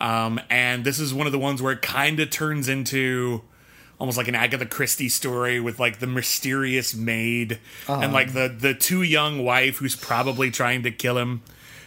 [0.00, 3.42] Um, and this is one of the ones where it kind of turns into
[4.00, 7.60] almost like an Agatha Christie story with like the mysterious maid
[8.02, 11.42] and like the the too young wife who's probably trying to kill him.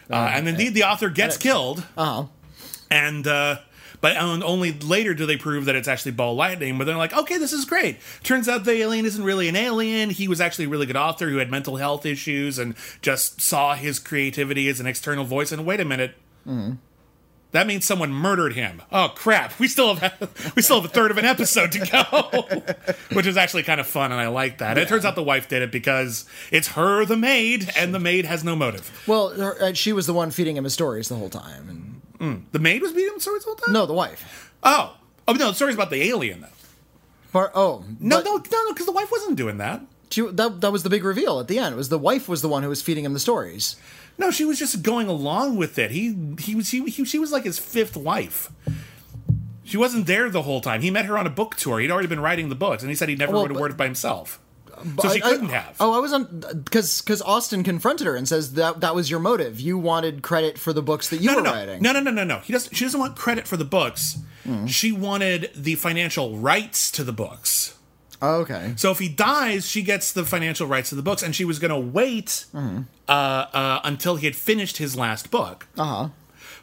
[0.10, 1.84] Uh, and indeed, the author gets killed.
[1.98, 2.28] Uh-huh.
[2.90, 3.58] And uh,
[4.02, 6.78] but on- only later do they prove that it's actually ball lightning.
[6.78, 7.98] But they're like, okay, this is great.
[8.24, 10.10] Turns out the alien isn't really an alien.
[10.10, 13.76] He was actually a really good author who had mental health issues and just saw
[13.76, 15.52] his creativity as an external voice.
[15.52, 16.16] And wait a minute,
[17.52, 18.82] that means someone murdered him.
[18.92, 19.58] Oh crap!
[19.60, 23.38] We still have we still have a third of an episode to go, which is
[23.38, 24.78] actually kind of fun, and I like that.
[24.78, 28.26] It turns out the wife did it because it's her, the maid, and the maid
[28.26, 28.92] has no motive.
[29.08, 31.70] Well, her, uh, she was the one feeding him his stories the whole time.
[31.70, 31.87] And
[32.20, 32.44] Mm.
[32.52, 33.74] The maid was beating him swords the time.
[33.74, 34.52] no, the wife.
[34.64, 34.96] Oh,
[35.28, 36.48] oh no, the story's about the alien though.
[37.32, 39.82] Par- oh No, no, no, no, because the wife wasn't doing that.
[40.10, 41.74] She, that that was the big reveal at the end.
[41.74, 43.76] It was the wife was the one who was feeding him the stories.
[44.18, 45.92] No, she was just going along with it.
[45.92, 48.50] He he was he, he she was like his fifth wife.
[49.64, 50.82] She wasn't there the whole time.
[50.82, 51.80] He met her on a book tour.
[51.80, 53.76] He'd already been writing the books, and he said he never Well, wrote a word
[53.76, 54.40] by himself.
[55.02, 55.76] So she I- I- couldn't have.
[55.80, 59.20] Oh, I was on because because Austin confronted her and says that that was your
[59.20, 59.60] motive.
[59.60, 61.82] You wanted credit for the books that you no, were no, no, writing.
[61.82, 62.40] no, no, no, no, no.
[62.40, 62.76] He doesn't.
[62.76, 64.18] She doesn't want credit for the books.
[64.44, 64.66] Hmm.
[64.68, 67.74] She wanted the financial rights to the books.
[68.20, 68.74] Oh, okay.
[68.78, 71.60] So if he dies, she gets the financial rights to the books, and she was
[71.60, 72.82] going to wait Mm-hmm.
[73.08, 75.68] uh, uh, until he had finished his last book.
[75.78, 76.10] Uh huh.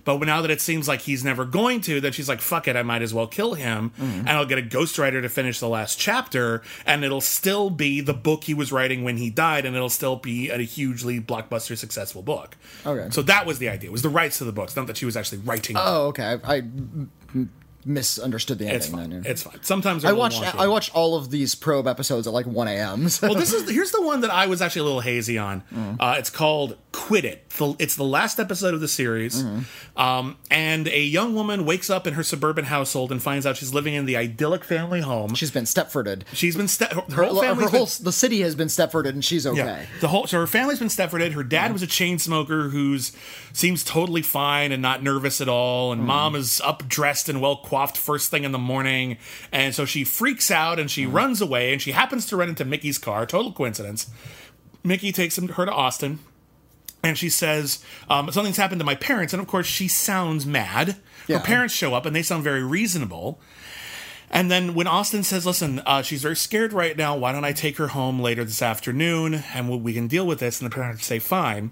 [0.04, 2.76] But now that it seems like he's never going to, then she's like, fuck it,
[2.76, 3.90] I might as well kill him.
[3.90, 4.20] Mm-hmm.
[4.20, 8.14] And I'll get a ghostwriter to finish the last chapter, and it'll still be the
[8.14, 12.22] book he was writing when he died, and it'll still be a hugely blockbuster successful
[12.22, 12.56] book.
[12.84, 13.08] Okay.
[13.10, 15.06] So that was the idea, It was the rights to the books, not that she
[15.06, 15.84] was actually writing them.
[15.86, 16.38] Oh, okay.
[16.44, 16.62] I, I
[17.84, 18.76] misunderstood the ending.
[18.76, 19.10] it's fine.
[19.10, 19.30] then, yeah.
[19.30, 19.62] It's fine.
[19.62, 20.42] Sometimes I watched.
[20.56, 23.08] I watched all of these probe episodes at like one a.m.
[23.08, 23.28] So.
[23.28, 25.62] well, this is here's the one that I was actually a little hazy on.
[25.72, 25.96] Mm.
[26.00, 27.40] Uh, it's called "Quit It."
[27.78, 30.00] It's the last episode of the series, Mm-hmm.
[30.00, 33.72] um, and a young woman wakes up in her suburban household and finds out she's
[33.72, 35.34] living in the idyllic family home.
[35.34, 36.22] She's been Stepforded.
[36.32, 37.40] she's been ste- her, her whole
[37.86, 39.58] been, the city has been Stepforded, and she's okay.
[39.58, 41.32] yeah, the whole so her family's been Stepforded.
[41.32, 43.12] Her dad was a chain smoker who's
[43.52, 45.92] seems totally fine and not nervous at all.
[45.92, 49.18] And mom is up dressed and well coiffed first thing in the morning,
[49.52, 51.72] and so she freaks out and she runs away.
[51.72, 53.26] And she happens to run into Mickey's car.
[53.26, 54.10] Total coincidence.
[54.82, 56.20] Mickey takes him, her to Austin,
[57.02, 59.32] and she says um, something's happened to my parents.
[59.32, 60.96] And of course, she sounds mad.
[61.26, 61.38] Yeah.
[61.38, 63.40] Her parents show up and they sound very reasonable.
[64.30, 67.16] And then when Austin says, "Listen, uh, she's very scared right now.
[67.16, 70.60] Why don't I take her home later this afternoon and we can deal with this?"
[70.60, 71.70] and the parents say, "Fine."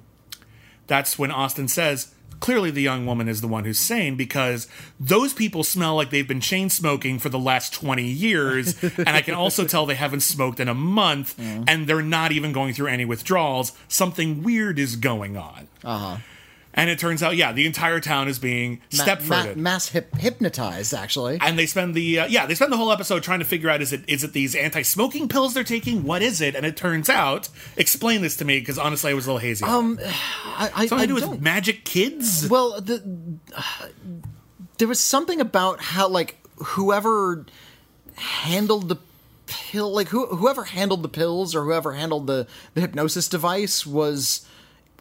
[0.89, 2.13] That's when Austin says,
[2.43, 4.67] clearly the young woman is the one who's sane because
[4.99, 8.83] those people smell like they've been chain smoking for the last 20 years.
[8.99, 12.53] and I can also tell they haven't smoked in a month and they're not even
[12.53, 13.73] going through any withdrawals.
[13.87, 15.69] Something weird is going on.
[15.85, 16.17] Uh huh.
[16.75, 19.57] And it turns out, yeah, the entire town is being Ma- stepforded.
[19.57, 21.37] ma- mass hip- hypnotized, actually.
[21.41, 23.83] and they spend the uh, yeah they spend the whole episode trying to figure out
[23.83, 26.03] is it is it these anti-smoking pills they're taking?
[26.05, 26.55] What is it?
[26.55, 29.65] And it turns out explain this to me because honestly i was a little hazy.
[29.67, 29.99] Um
[30.47, 32.49] I, I, something I to do with magic kids?
[32.49, 33.03] Well, the,
[34.79, 37.45] there was something about how like whoever
[38.17, 38.97] handled the
[39.47, 44.47] pill, like who, whoever handled the pills or whoever handled the the hypnosis device was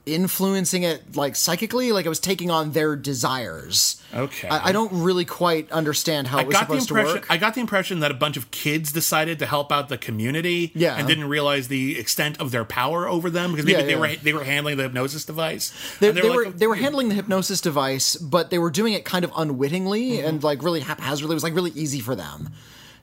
[0.05, 4.01] influencing it like psychically, like it was taking on their desires.
[4.13, 4.47] Okay.
[4.47, 7.21] I, I don't really quite understand how I it was got the supposed to impression.
[7.21, 7.27] work.
[7.31, 10.71] I got the impression that a bunch of kids decided to help out the community,
[10.75, 10.97] Yeah.
[10.97, 13.99] and didn't realize the extent of their power over them because maybe Yeah, they yeah.
[13.99, 15.71] were they were handling the hypnosis device.
[15.99, 18.93] they, they were were like, they were handling the hypnosis device, but they were doing
[18.93, 20.27] it kind of unwittingly Mm-hmm.
[20.27, 21.33] and like really haphazardly.
[21.33, 22.49] It was like really easy for them.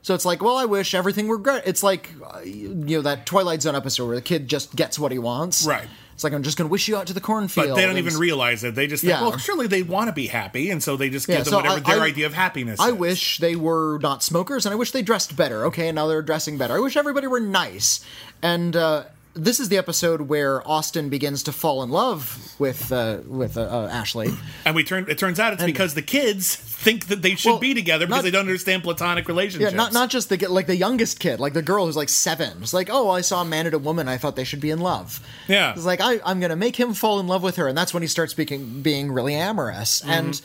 [0.01, 1.63] So it's like, well, I wish everything were great.
[1.65, 5.11] It's like, uh, you know, that Twilight Zone episode where the kid just gets what
[5.11, 5.65] he wants.
[5.65, 5.87] Right.
[6.19, 7.69] It's like I'm just going to wish you out to the cornfield.
[7.69, 8.75] But they don't even realize it.
[8.75, 9.21] They just think, Yeah.
[9.21, 11.57] well, surely they want to be happy, and so they just Yeah, give them so
[11.59, 12.77] whatever I- their I- idea of happiness.
[12.77, 12.93] I is.
[12.95, 15.63] wish they were not smokers, and I wish they dressed better.
[15.67, 16.73] Okay, now they're dressing better.
[16.75, 18.01] I wish everybody were nice.
[18.41, 19.03] And uh,
[19.35, 23.61] this is the episode where Austin begins to fall in love with uh, with uh,
[23.61, 24.29] uh, Ashley.
[24.65, 25.05] And we turn.
[25.07, 28.17] It turns out it's because the kids think that they should Well, be together because
[28.17, 29.71] not- they don't understand platonic relationships.
[29.71, 32.57] Yeah, not not just the like the youngest kid, like the girl who's like seven.
[32.61, 34.07] It's like, oh, I saw a man and a woman.
[34.07, 35.19] I thought they should be in love.
[35.47, 35.71] Yeah.
[35.73, 38.03] it's like I, I'm gonna make him fall in love with her, and that's when
[38.03, 40.01] he starts speaking, being really amorous.
[40.01, 40.09] Mm-hmm.
[40.11, 40.41] And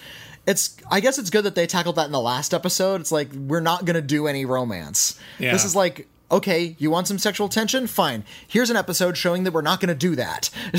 [0.46, 3.00] it's, I guess it's good that they tackled that in the last episode.
[3.00, 5.18] It's like we're not gonna do any romance.
[5.38, 5.52] Yeah.
[5.52, 6.06] This is like.
[6.34, 7.86] Okay, you want some sexual tension?
[7.86, 8.24] Fine.
[8.48, 10.50] Here's an episode showing that we're not going to do that.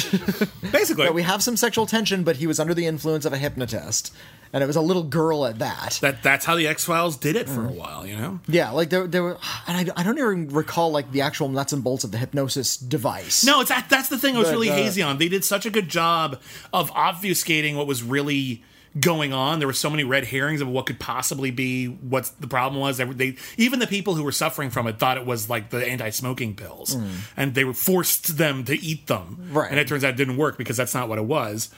[0.71, 3.37] Basically, that we have some sexual tension, but he was under the influence of a
[3.37, 4.13] hypnotist,
[4.51, 5.97] and it was a little girl at that.
[6.01, 7.69] that that's how the X Files did it for Mm.
[7.69, 8.05] a while.
[8.05, 8.39] You know.
[8.47, 9.37] Yeah, like there, there were,
[9.67, 12.75] and I, I don't even recall like the actual nuts and bolts of the hypnosis
[12.75, 13.45] device.
[13.45, 15.19] No, it's that, that's the thing I was But, really uh, hazy on.
[15.19, 16.41] They did such a good job
[16.73, 18.61] of obfuscating what was really
[18.99, 19.59] going on.
[19.59, 22.97] There were so many red herrings of what could possibly be what the problem was.
[22.97, 25.85] They, they even the people who were suffering from it thought it was like the
[25.85, 26.95] anti-smoking pills,
[27.35, 29.37] and they were forced them to eat them.
[29.49, 29.55] Mm.
[29.55, 29.71] Right.
[29.71, 31.69] and it turns out it didn't work because that's not what it was.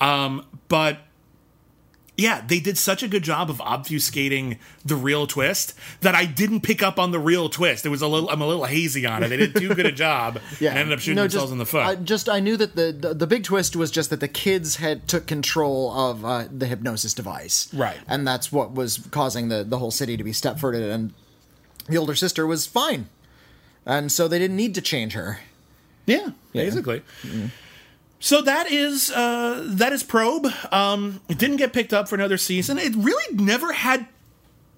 [0.00, 0.98] Um, but
[2.16, 6.60] yeah, they did such a good job of obfuscating the real twist that I didn't
[6.60, 7.86] pick up on the real twist.
[7.86, 9.28] It was a little, I'm a little hazy on it.
[9.28, 11.58] They did too good a job yeah, and ended up shooting No, themselves just, in
[11.58, 11.86] the foot.
[11.86, 14.76] I just I knew that the, the the big twist was just that the kids
[14.76, 17.96] had took control of uh, the hypnosis device, Right.
[18.06, 21.14] and that's what was causing the the whole city to be stepforded, and
[21.88, 23.08] the older sister was fine,
[23.86, 25.40] and so they didn't need to change her.
[26.04, 27.02] Yeah, basically.
[28.22, 30.46] So that is uh, that is Probe.
[30.70, 32.78] Um, it didn't get picked up for another season.
[32.78, 34.06] It really never had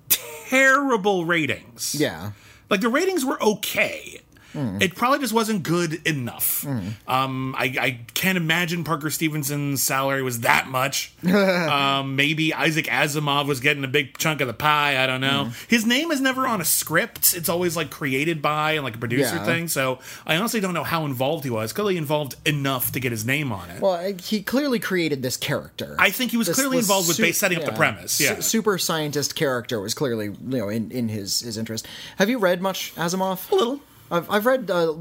[0.09, 1.95] terrible ratings.
[1.95, 2.33] Yeah.
[2.71, 4.23] like the ratings were okay.
[4.55, 6.65] It probably just wasn't good enough.
[7.09, 11.13] Um, I, I can't imagine Parker Stevenson's salary was that much.
[11.27, 15.03] um, maybe Isaac Asimov was getting a big chunk of the pie.
[15.03, 15.51] I don't know.
[15.69, 17.35] His name is never on a script.
[17.35, 19.45] It's always like created by and like a producer Yeah.
[19.45, 19.69] thing.
[19.69, 21.73] So I honestly don't know how involved he was.
[21.73, 23.81] Clearly involved enough to get his name on it.
[23.81, 25.97] Well, he clearly created this character.
[25.99, 27.77] I think he was This- clearly this involved with su- base setting up the yeah,
[27.77, 28.13] premise.
[28.13, 28.41] su- Yeah.
[28.41, 31.87] super scientist character was clearly you know in, in his his interest.
[32.19, 33.51] Have you read much Asimov?
[33.51, 33.81] A little.
[34.11, 34.95] I've I've read uh,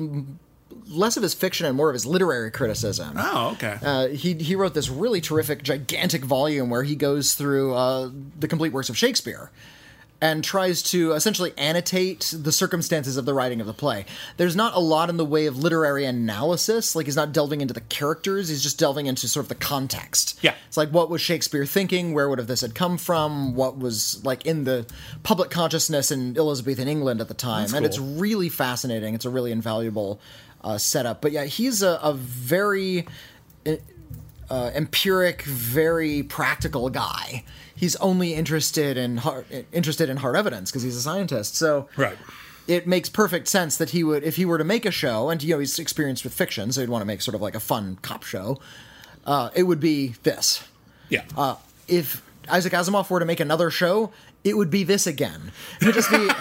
[0.87, 3.15] less of his fiction and more of his literary criticism.
[3.17, 3.77] Oh, okay.
[3.81, 8.47] Uh, he he wrote this really terrific, gigantic volume where he goes through uh, the
[8.47, 9.51] complete works of Shakespeare
[10.23, 14.05] and tries to essentially annotate the circumstances of the writing of the play.
[14.37, 16.95] There's not a lot in the way of literary analysis.
[16.95, 18.47] Like he's not delving into the characters.
[18.47, 20.39] He's just delving into sort of the context.
[20.41, 20.55] Yeah.
[20.65, 22.13] It's like what was Shakespeare thinking?
[22.13, 23.53] Where would have this had come from?
[23.53, 24.85] What was like in the
[25.23, 27.73] public consciousness in Elizabethan England at the time?
[27.75, 29.15] And it's really fascinating.
[29.15, 30.21] It's a really invaluable
[30.63, 31.19] uh, setup.
[31.19, 33.05] But yeah, he's a, a very
[34.49, 37.43] uh, empiric, very practical guy.
[37.75, 41.55] He's only interested in hard, interested in hard evidence because he's a scientist.
[41.55, 42.17] So Right.
[42.67, 45.41] it makes perfect sense that he would, if he were to make a show, and
[45.41, 47.59] you know he's experienced with fiction, so he'd want to make sort of like a
[47.59, 48.59] fun cop show.
[49.25, 50.63] Uh, it would be this.
[51.09, 51.23] yeah.
[51.37, 51.55] Uh,
[51.87, 54.11] if Isaac Asimov were to make another show,
[54.43, 55.51] it would be this again.
[55.81, 56.29] It would just be.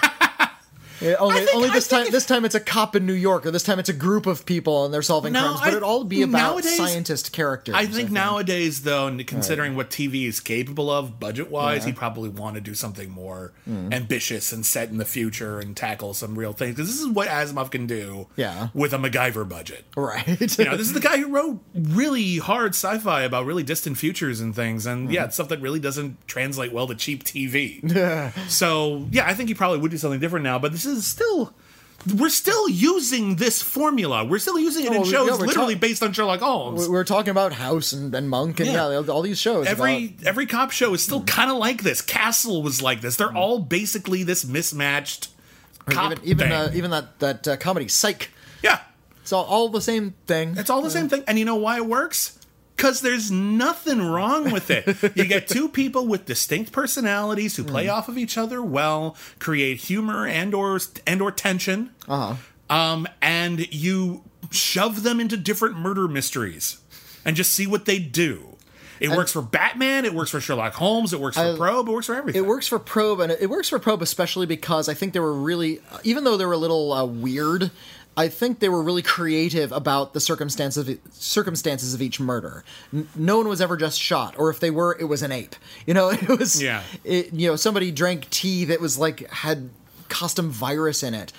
[1.02, 3.44] Yeah, only think- only this think time this time it's a cop in New York,
[3.46, 5.60] or this time it's a group of people and they're solving No, crimes.
[5.60, 7.74] But I- it'd all be about nowadays- scientist characters.
[7.76, 12.54] I think nowadays, though, considering what TV is capable of budget wise, he'd probably want
[12.54, 13.92] to do something more Mm.
[13.92, 16.76] ambitious and set in the future and tackle some real things.
[16.76, 18.68] Because this is what Asimov can do Yeah.
[18.74, 19.84] with a MacGyver budget.
[19.96, 20.26] Right.
[20.58, 24.40] You know, this is the guy who wrote really hard sci-fi about really distant futures
[24.40, 25.12] and things, and Mm-hmm.
[25.14, 27.80] yeah, it's stuff that really doesn't translate well to cheap TV.
[28.48, 31.54] so yeah, I think he probably would do something different now, but this is still.
[32.18, 34.24] We're still using this formula.
[34.24, 36.88] We're still using it in shows we're literally talk- based on Sherlock Holmes.
[36.88, 38.90] We're talking about House and, and Monk and Yeah.
[39.00, 39.68] yeah, all these shows.
[39.68, 42.02] every about- every cop show is still kind of like this.
[42.02, 43.14] Castle was like this.
[43.14, 45.28] They're all basically this mismatched
[45.86, 46.52] cop even even, thing.
[46.52, 48.30] uh, even that that uh, comedy Psych.
[48.64, 48.80] yeah,
[49.20, 50.56] It's all, all the same thing.
[50.58, 51.22] it's all the same thing.
[51.28, 52.36] And you know why it works?
[52.76, 54.86] Because there's nothing wrong with it.
[55.16, 59.78] you get two people with distinct personalities who play off of each other well, create
[59.78, 61.90] humor and or and or tension.
[62.08, 62.34] Uh-huh.
[62.74, 66.78] Um, and you shove them into different murder mysteries
[67.24, 68.56] and just see what they do.
[69.00, 70.04] It works for Batman.
[70.04, 71.12] It works for Sherlock Holmes.
[71.12, 71.88] It works for I- Probe.
[71.88, 72.44] It works for everything.
[72.44, 75.34] It works for Probe, and it works for Probe especially because I think they were
[75.34, 77.72] really, even though they were a little uh, weird,
[78.16, 82.62] I think they were really creative about the circumstances of, circumstances of each murder.
[82.92, 85.56] N- no one was ever just shot, or if they were, it was an ape.
[85.86, 86.62] You know, it was.
[86.62, 86.82] Yeah.
[87.02, 89.70] It, you know, somebody drank tea that was like had
[90.08, 91.32] custom virus in it.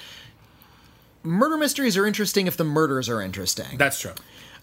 [1.22, 3.78] Murder mysteries are interesting if the murders are interesting.
[3.78, 4.14] That's true.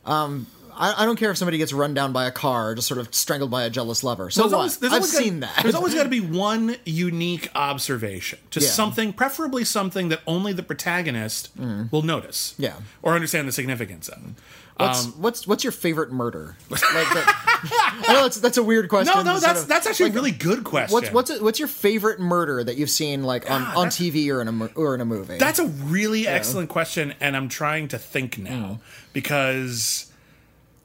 [0.04, 0.46] Um,
[0.81, 2.99] I, I don't care if somebody gets run down by a car or just sort
[2.99, 4.31] of strangled by a jealous lover.
[4.31, 4.57] So There's what?
[4.59, 5.61] always- there's I've gotta- seen that.
[5.62, 8.68] There's always got to be one unique observation, to Yeah.
[8.68, 11.51] something, preferably something that only the protagonist
[11.91, 12.64] will notice, Mm.
[12.64, 12.72] Yeah.
[13.03, 14.18] or understand the significance of.
[14.76, 16.57] What's Um, what's what's your favorite murder?
[16.70, 19.12] Like that, I know that's that's a weird question.
[19.14, 20.95] no, no, that's of- that's actually like, a really good question.
[20.95, 24.41] What's what's it, what's your favorite murder that you've seen like on, on TV or
[24.41, 25.37] in a or in a movie?
[25.37, 29.12] That's a really excellent question, and I'm trying to think now Mm.
[29.12, 30.07] because.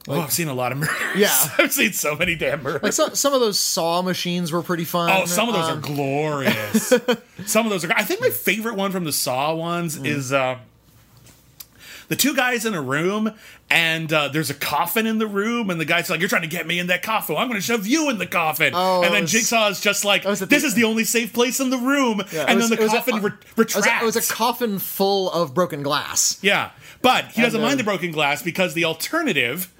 [0.08, 0.96] Oh, I've seen a lot of murders.
[1.16, 1.34] Yeah.
[1.58, 2.82] I've seen so many damn murders.
[2.82, 5.10] like some some of those saw machines were pretty fun.
[5.12, 6.92] Oh, some of those Um, are glorious.
[7.46, 7.92] some of those are.
[7.92, 10.06] I think my favorite one from the Saw ones Mm.
[10.06, 10.58] is uh,
[12.08, 13.32] the two guys in a room,
[13.68, 16.48] and uh, there's a coffin in the room, and the guy's like, "You're trying to
[16.48, 17.34] get me in that coffin.
[17.36, 20.04] I'm going to shove you in the coffin." Oh, and then was- Jigsaw is just
[20.04, 22.76] like, "This the- is the only safe place in the room," Yeah, and was- then
[22.78, 24.02] the was a- coffin re- It was, a, retracts.
[24.02, 26.38] it was a coffin full of broken glass.
[26.42, 26.70] Yeah,
[27.06, 29.72] but he doesn't uh, mind the broken glass because the alternative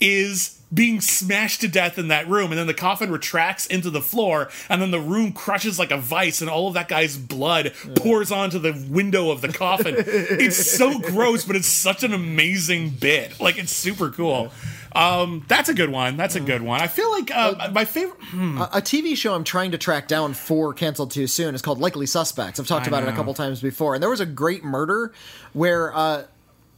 [0.00, 4.00] is being smashed to death in that room, and then the coffin retracts into the
[4.00, 7.74] floor, and then the room crushes like a vice, and all of that guy's blood
[7.96, 9.94] pours onto the window of the coffin.
[9.98, 13.38] it's so gross, but it's such an amazing bit.
[13.40, 14.50] Like it's super cool.
[14.92, 16.16] Um, that's a good one.
[16.16, 16.80] That's a good one.
[16.80, 18.18] I feel like uh, my favorite.
[18.32, 21.78] A, a TV show I'm trying to track down for canceled too soon is called
[21.78, 22.58] Likely Suspects.
[22.58, 23.16] I've talked about it a know.
[23.16, 25.12] couple times before, and there was a great murder
[25.52, 26.24] where uh,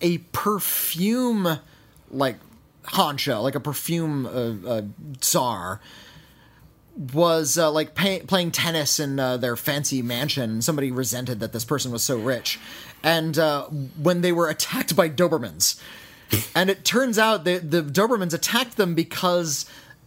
[0.02, 1.58] a perfume
[2.10, 2.36] like
[2.84, 4.82] honcho, like a perfume uh, uh,
[5.22, 5.80] czar,
[7.14, 10.60] was uh, like pay- playing tennis in uh, their fancy mansion.
[10.60, 12.58] Somebody resented that this person was so rich,
[13.02, 15.80] and uh, when they were attacked by Dobermans,
[16.54, 19.64] and it turns out that the Dobermans attacked them because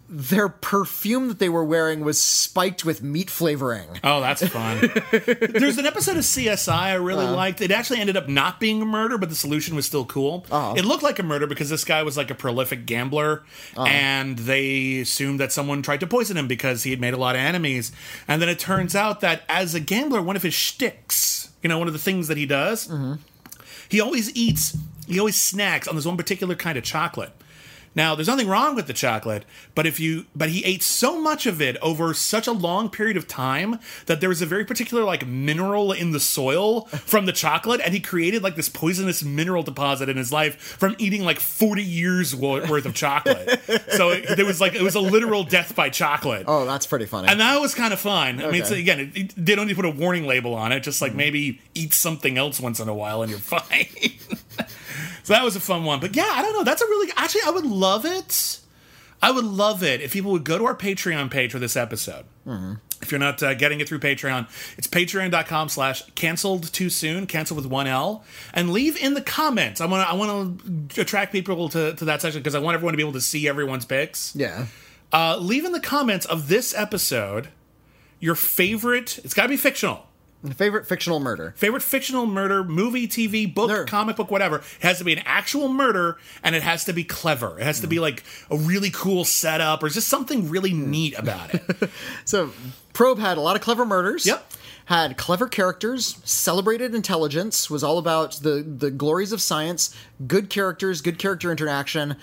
[0.08, 3.88] their perfume that they were wearing was spiked with meat flavoring.
[4.04, 4.80] Oh, that's fun.
[5.12, 7.36] There's an episode of CSI I really uh-huh.
[7.36, 7.62] liked.
[7.62, 10.46] It actually ended up not being a murder, but the solution was still cool.
[10.52, 10.76] Uh-huh.
[10.78, 13.44] It looked like a murder because this guy was like a prolific gambler,
[13.76, 13.88] uh-huh.
[13.90, 17.36] and they assumed that someone tried to poison him because he had made a lot
[17.36, 17.92] of enemies.
[18.28, 21.80] And then it turns out that as a gambler, one of his shticks, you know,
[21.80, 23.16] one of the things that he does, mm-hmm.
[23.90, 24.78] he always eats,
[25.08, 27.32] he always snacks on this one particular kind of chocolate.
[27.96, 31.46] Now, there's nothing wrong with the chocolate, but if you but he ate so much
[31.46, 35.04] of it over such a long period of time that there was a very particular
[35.04, 39.64] like mineral in the soil from the chocolate and he created like this poisonous mineral
[39.64, 43.62] deposit in his life from eating like 40 years worth of chocolate.
[43.90, 46.46] so it, there was like it was a literal death by chocolate.
[46.48, 47.30] Oh, that's pretty funny.
[47.30, 48.42] And that was kind of fun.
[48.42, 50.72] I mean, it's, again, it, it- they don't need to put a warning label on
[50.72, 50.82] it.
[50.82, 51.18] Just like mm.
[51.18, 53.88] maybe eat something else once in a while and you're fine.
[55.26, 56.00] So that was a fun one.
[56.00, 56.64] But yeah, I don't know.
[56.64, 58.60] That's a really actually I would love it.
[59.22, 62.26] I would love it if people would go to our Patreon page for this episode.
[63.02, 64.48] If you're not uh, getting it through Patreon,
[64.78, 68.24] it's patreon.com slash canceled too soon, cancel with one L,
[68.54, 69.82] and leave in the comments.
[69.82, 72.76] I want to I want to attract people to, to that section because I want
[72.76, 74.36] everyone to be able to see everyone's picks.
[74.36, 74.68] yeah.
[75.14, 77.50] Uh, leave in the comments of this episode
[78.20, 79.20] your favorite.
[79.24, 80.08] It's got to be fictional.
[80.54, 81.54] Favorite fictional murder.
[81.58, 84.58] Favorite fictional murder, movie, TV, book, There- comic book, whatever.
[84.58, 87.60] It has to be an actual murder, and it has to be clever.
[87.60, 91.54] It has to be like a really cool setup, or just something really neat about
[91.54, 91.64] it.
[92.26, 92.52] So,
[92.94, 94.26] Probe had a lot of clever murders.
[94.26, 94.52] Yep.
[94.86, 99.96] had clever characters, celebrated intelligence, was all about the the glories of science,
[100.28, 102.16] good characters, good character interaction.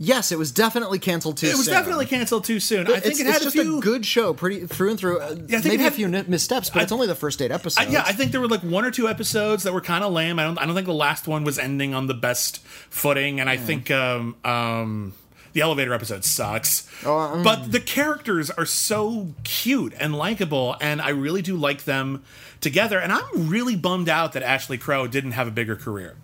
[0.00, 1.74] Yes, it was definitely canceled too It was soon.
[1.74, 2.86] definitely canceled too soon.
[2.86, 3.78] I think it's, it had it's a just few.
[3.78, 5.18] a good show, pretty through and through.
[5.18, 7.50] Uh, Yeah, I think maybe had- a few missteps, but it's only the first eight
[7.50, 7.90] I, episodes.
[7.90, 10.38] yeah, I think there were like one or two episodes that were kind of lame.
[10.38, 10.56] I don't.
[10.58, 13.90] I don't think the last one was ending on the best footing, and I think
[13.90, 15.14] um, um,
[15.52, 16.88] the elevator episode sucks.
[17.04, 22.22] Oh, but the characters are so cute and likable, and I really do like them
[22.60, 23.00] together.
[23.00, 26.14] And I'm really bummed out that Ashley Crow didn't have a bigger career.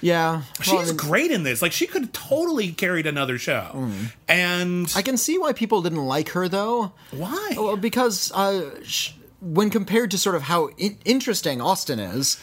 [0.00, 0.42] Yeah.
[0.60, 1.62] She's well, I mean, great in this.
[1.62, 3.88] Like she could have totally carried another show.
[4.28, 6.92] And I can see why people didn't like her though.
[7.10, 7.54] why?
[7.56, 12.40] Well, because uh, sh- when compared to sort of how in- interesting Austin is,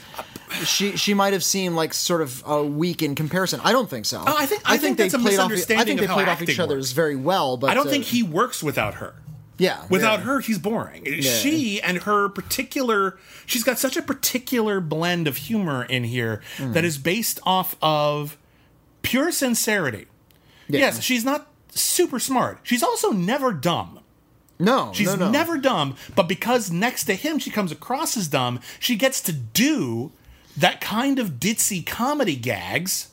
[0.64, 3.60] she she might have seemed like sort of uh, weak in comparison.
[3.64, 4.24] I don't think so.
[4.26, 5.52] Oh, I think- I think that's a played off.
[5.52, 6.92] I think they played off each acting other's works.
[6.92, 9.16] very well, but I don't uh, think he works without her.
[9.58, 10.26] Yeah, Without yeah.
[10.26, 11.06] her, he's boring.
[11.22, 16.74] She and her particular, she's got such a particular blend of humor in here Mm.
[16.74, 18.38] that is based off of
[19.02, 20.08] pure sincerity.
[20.68, 22.60] Yes, she's not super smart.
[22.64, 24.00] She's also never dumb.
[24.58, 25.32] No, She's no, no.
[25.32, 29.34] never dumb, but because next to him she comes across as dumb, she gets to
[29.34, 30.12] do
[30.58, 33.10] that kind of ditzy comedy gags,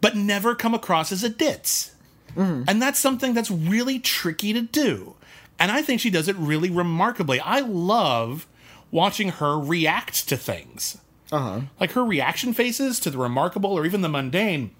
[0.00, 1.90] but never come across as a ditz.
[2.36, 5.14] And that's something that's really tricky to do.
[5.58, 7.40] And I think she does it really remarkably.
[7.40, 8.46] I love
[8.90, 10.98] watching her react to things.
[11.32, 11.62] Uh-huh.
[11.80, 14.70] Like her reaction faces to the remarkable or even the mundane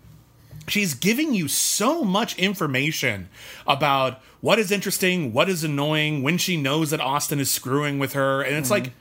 [0.69, 3.29] she's giving you so much information
[3.67, 8.13] about what is interesting, what is annoying, when she knows that Austin is screwing with
[8.13, 8.93] her, and it's like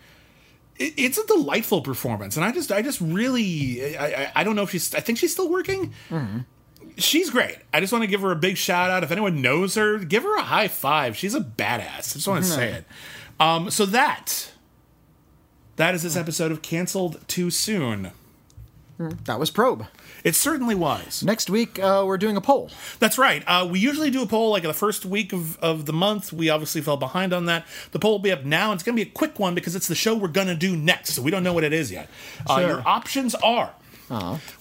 [0.75, 2.35] it's a delightful performance.
[2.35, 5.19] And I just, I just really, I, I, I don't know if she's, I think
[5.19, 5.93] she's still working.
[6.97, 7.57] She's great.
[7.73, 9.03] I just want to give her a big shout out.
[9.03, 11.15] If anyone knows her, give her a high five.
[11.17, 11.81] She's a badass.
[12.11, 12.85] I just want to say it.
[13.39, 14.51] Um, so that,
[15.77, 18.11] that is this episode of Cancelled Too Soon.
[19.25, 19.87] That was probe.
[20.23, 21.23] It certainly was.
[21.23, 22.69] Next week uh, we're doing a poll.
[22.99, 23.43] That's right.
[23.45, 26.31] Uh, we usually do a poll like the first week of, of the month.
[26.31, 27.65] We obviously fell behind on that.
[27.91, 28.71] The poll will be up now.
[28.71, 30.55] and It's going to be a quick one because it's the show we're going to
[30.55, 31.15] do next.
[31.15, 32.07] So we don't know what it is yet.
[32.47, 32.67] Uh, Sure.
[32.69, 33.71] your options are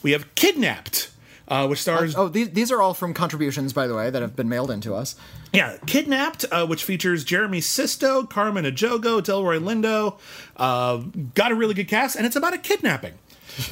[0.03, 1.11] we have Kidnapped,
[1.49, 2.15] uh, which stars.
[2.17, 4.95] Oh, these these are all from contributions, by the way, that have been mailed into
[4.95, 5.15] us.
[5.53, 10.19] Yeah, Kidnapped, uh, which features Jeremy Sisto, Carmen Ejogo, Delroy Lindo.
[10.57, 10.99] Uh,
[11.35, 13.15] got a really good cast, and it's about a kidnapping.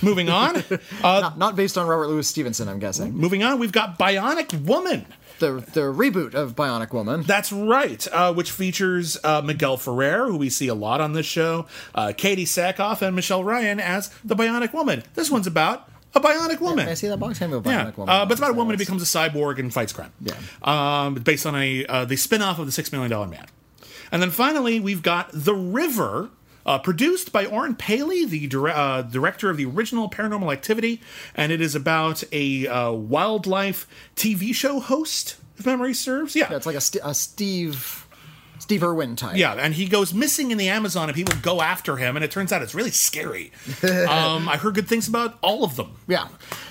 [0.03, 0.57] Moving on.
[0.57, 0.61] Uh,
[1.03, 3.14] Not, not based on Robert Louis Stevenson, I'm guessing.
[3.14, 5.07] moving on, we've got Bionic Woman.
[5.39, 7.23] The the reboot of Bionic Woman.
[7.23, 11.25] That's right, uh, which features uh, Miguel Ferrer, who we see a lot on this
[11.25, 11.64] show,
[11.95, 15.03] uh, Katee Sackhoff, and Michelle Ryan as the Bionic Woman.
[15.14, 16.89] This one's about a Bionic Woman.
[16.89, 18.15] I see that box hand of Bionic Yeah, Woman.
[18.15, 20.13] uh, but it's about a woman who becomes a cyborg and fights crime.
[20.21, 20.35] Yeah.
[20.63, 23.47] um, based on a uh, the spin-off of the Six Million Dollar Man.
[24.13, 26.31] And then finally, we've got The River,
[26.67, 31.01] uh, produced by Oren Peli, the dire- uh, director of the original Paranormal Activity,
[31.37, 33.87] and it is about a uh, wildlife
[34.17, 36.35] TV show host, if memory serves.
[36.35, 37.99] Yeah, Yeah, it's like a, St- a Steve
[38.71, 39.37] Steve Irwin type.
[39.37, 42.31] yeah, and he goes missing in the Amazon, and people go after him, and it
[42.31, 43.51] turns out it's really scary.
[43.83, 45.97] um, I heard good things about all of them.
[46.07, 46.29] Yeah.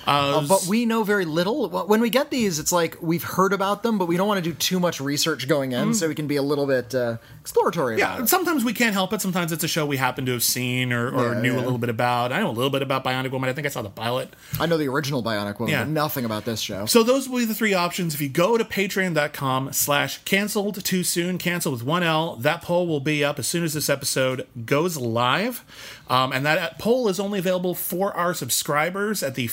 [0.09, 1.69] Uh, but we know very little.
[1.69, 4.49] When we get these, it's like we've heard about them, but we don't want to
[4.49, 7.97] do too much research going in, so we can be a little bit uh, exploratory.
[7.99, 8.29] Yeah, about it.
[8.29, 9.21] sometimes we can't help it.
[9.21, 11.59] Sometimes it's a show we happen to have seen or, or Yeah, knew yeah.
[11.59, 12.31] a little bit about.
[12.31, 13.49] I know a little bit about Bionic Woman.
[13.49, 14.33] I think I saw the pilot.
[14.59, 15.83] I know the original Bionic Woman, Yeah.
[15.83, 16.85] but nothing about this show.
[16.85, 18.13] So those will be the three options.
[18.13, 22.87] If you go to patreon.com slash canceled too soon, cancel with one L, that poll
[22.87, 25.63] will be up as soon as this episode goes live.
[26.09, 29.47] Um, and that poll is only available for our subscribers at the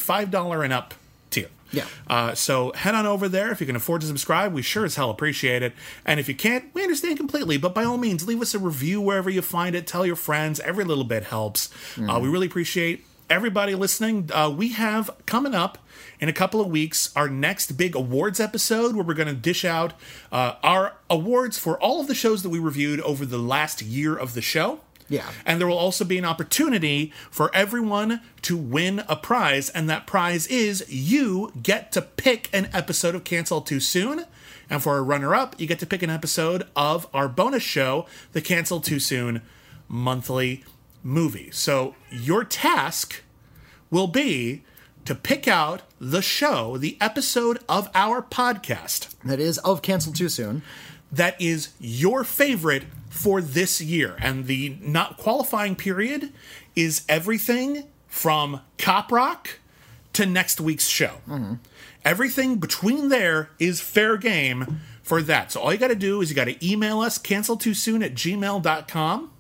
[0.51, 0.95] $5 and up
[1.31, 1.49] tier.
[1.73, 1.87] Yeah.
[2.07, 4.53] Uh, so head on over there if you can afford to subscribe.
[4.53, 5.73] We sure as hell appreciate it.
[6.05, 7.57] And if you can't, we understand completely.
[7.57, 9.87] But by all means, leave us a review wherever you find it.
[9.87, 10.61] Tell your friends.
[10.61, 11.71] Every little bit helps.
[12.11, 14.31] Uh, we really appreciate everybody listening.
[14.33, 15.79] Uh, we have coming up
[16.21, 19.65] in a couple of weeks our next big awards episode where we're going to dish
[19.65, 19.93] out
[20.33, 24.17] uh, our awards for all of the shows that we reviewed over the last year
[24.17, 24.81] of the show.
[25.09, 25.31] Yeah.
[25.45, 30.07] And there will also be an opportunity for everyone to win a prize, and that
[30.07, 34.25] prize is you get to pick an episode of Cancel Too Soon.
[34.69, 38.07] And for a runner up, you get to pick an episode of our bonus show,
[38.33, 39.43] the Cancel Too Soon
[39.89, 40.65] monthly
[41.05, 41.51] movie.
[41.53, 43.23] So your task
[43.93, 44.65] will be
[45.05, 50.29] to pick out the show, the episode of our podcast That is of Cancel Too
[50.29, 50.63] Soon.
[51.13, 52.83] that is your favorite
[53.17, 54.17] for this year.
[54.21, 56.33] And the not qualifying period
[56.75, 59.61] is everything from Cop Rock
[60.13, 61.21] to next week's show.
[61.29, 61.55] Mm-hmm.
[62.05, 65.53] Everything between there is fair game for that.
[65.53, 68.03] So all you got to do is you got to email us cancel too soon
[68.03, 69.31] at gmail.com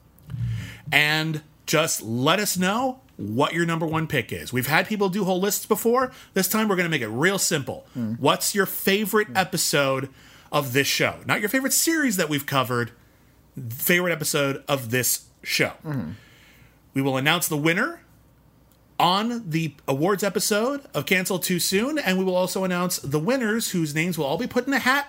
[0.92, 4.52] and just let us know what your number one pick is.
[4.52, 6.12] We've had people do whole lists before.
[6.34, 7.86] This time we're going to make it real simple.
[7.96, 8.18] Mm.
[8.20, 10.10] What's your favorite episode
[10.52, 11.16] of this show?
[11.26, 12.92] Not your favorite series that we've covered,
[13.70, 15.72] favorite episode of this show.
[16.94, 18.00] We will announce the winner
[18.98, 23.70] on the awards episode of Cancel Too Soon, and we will also announce the winners
[23.70, 25.06] whose names will all be put in a hat,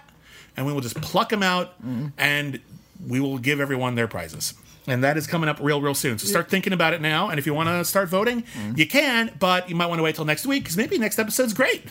[0.58, 1.76] and we will just pluck them out,
[2.18, 2.60] and
[3.08, 4.54] we will give everyone their prizes.
[4.90, 6.18] And that is coming up real, real soon.
[6.18, 7.30] So start thinking about it now.
[7.30, 8.46] And if you want to start voting,
[8.76, 11.54] you can, but you might want to wait till next week because maybe next episode's
[11.54, 11.84] great.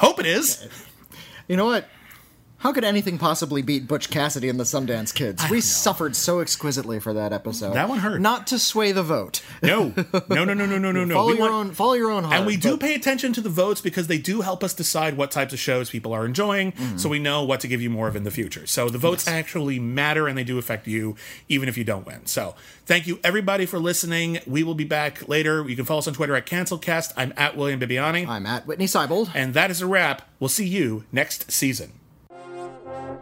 [0.00, 0.68] Hope it is.
[1.46, 1.88] You know what?
[2.62, 5.42] How could anything possibly beat Butch Cassidy and the Sundance Kids?
[5.50, 7.74] We suffered so exquisitely for that episode.
[7.74, 8.20] That one hurt.
[8.20, 9.42] Not to sway the vote.
[9.64, 9.92] No,
[10.30, 11.12] no, no, no, no, no, no, no.
[11.14, 11.72] Follow We your want- own.
[11.74, 12.36] Follow your own heart.
[12.36, 15.16] And we do but- pay attention to the votes because they do help us decide
[15.16, 16.98] what types of shows people are enjoying, Mm-hmm.
[16.98, 18.64] so we know what to give you more of in the future.
[18.68, 21.16] So the votes actually matter and they do affect you,
[21.48, 22.26] even if you don't win.
[22.26, 22.54] So
[22.86, 24.38] thank you everybody for listening.
[24.46, 25.68] We will be back later.
[25.68, 27.12] You can follow us on Twitter at CancelCast.
[27.16, 28.28] I'm at William Bibbiani.
[28.28, 29.30] I'm at Witney Seibold.
[29.34, 30.22] and that is a wrap.
[30.38, 31.94] We'll see you next season.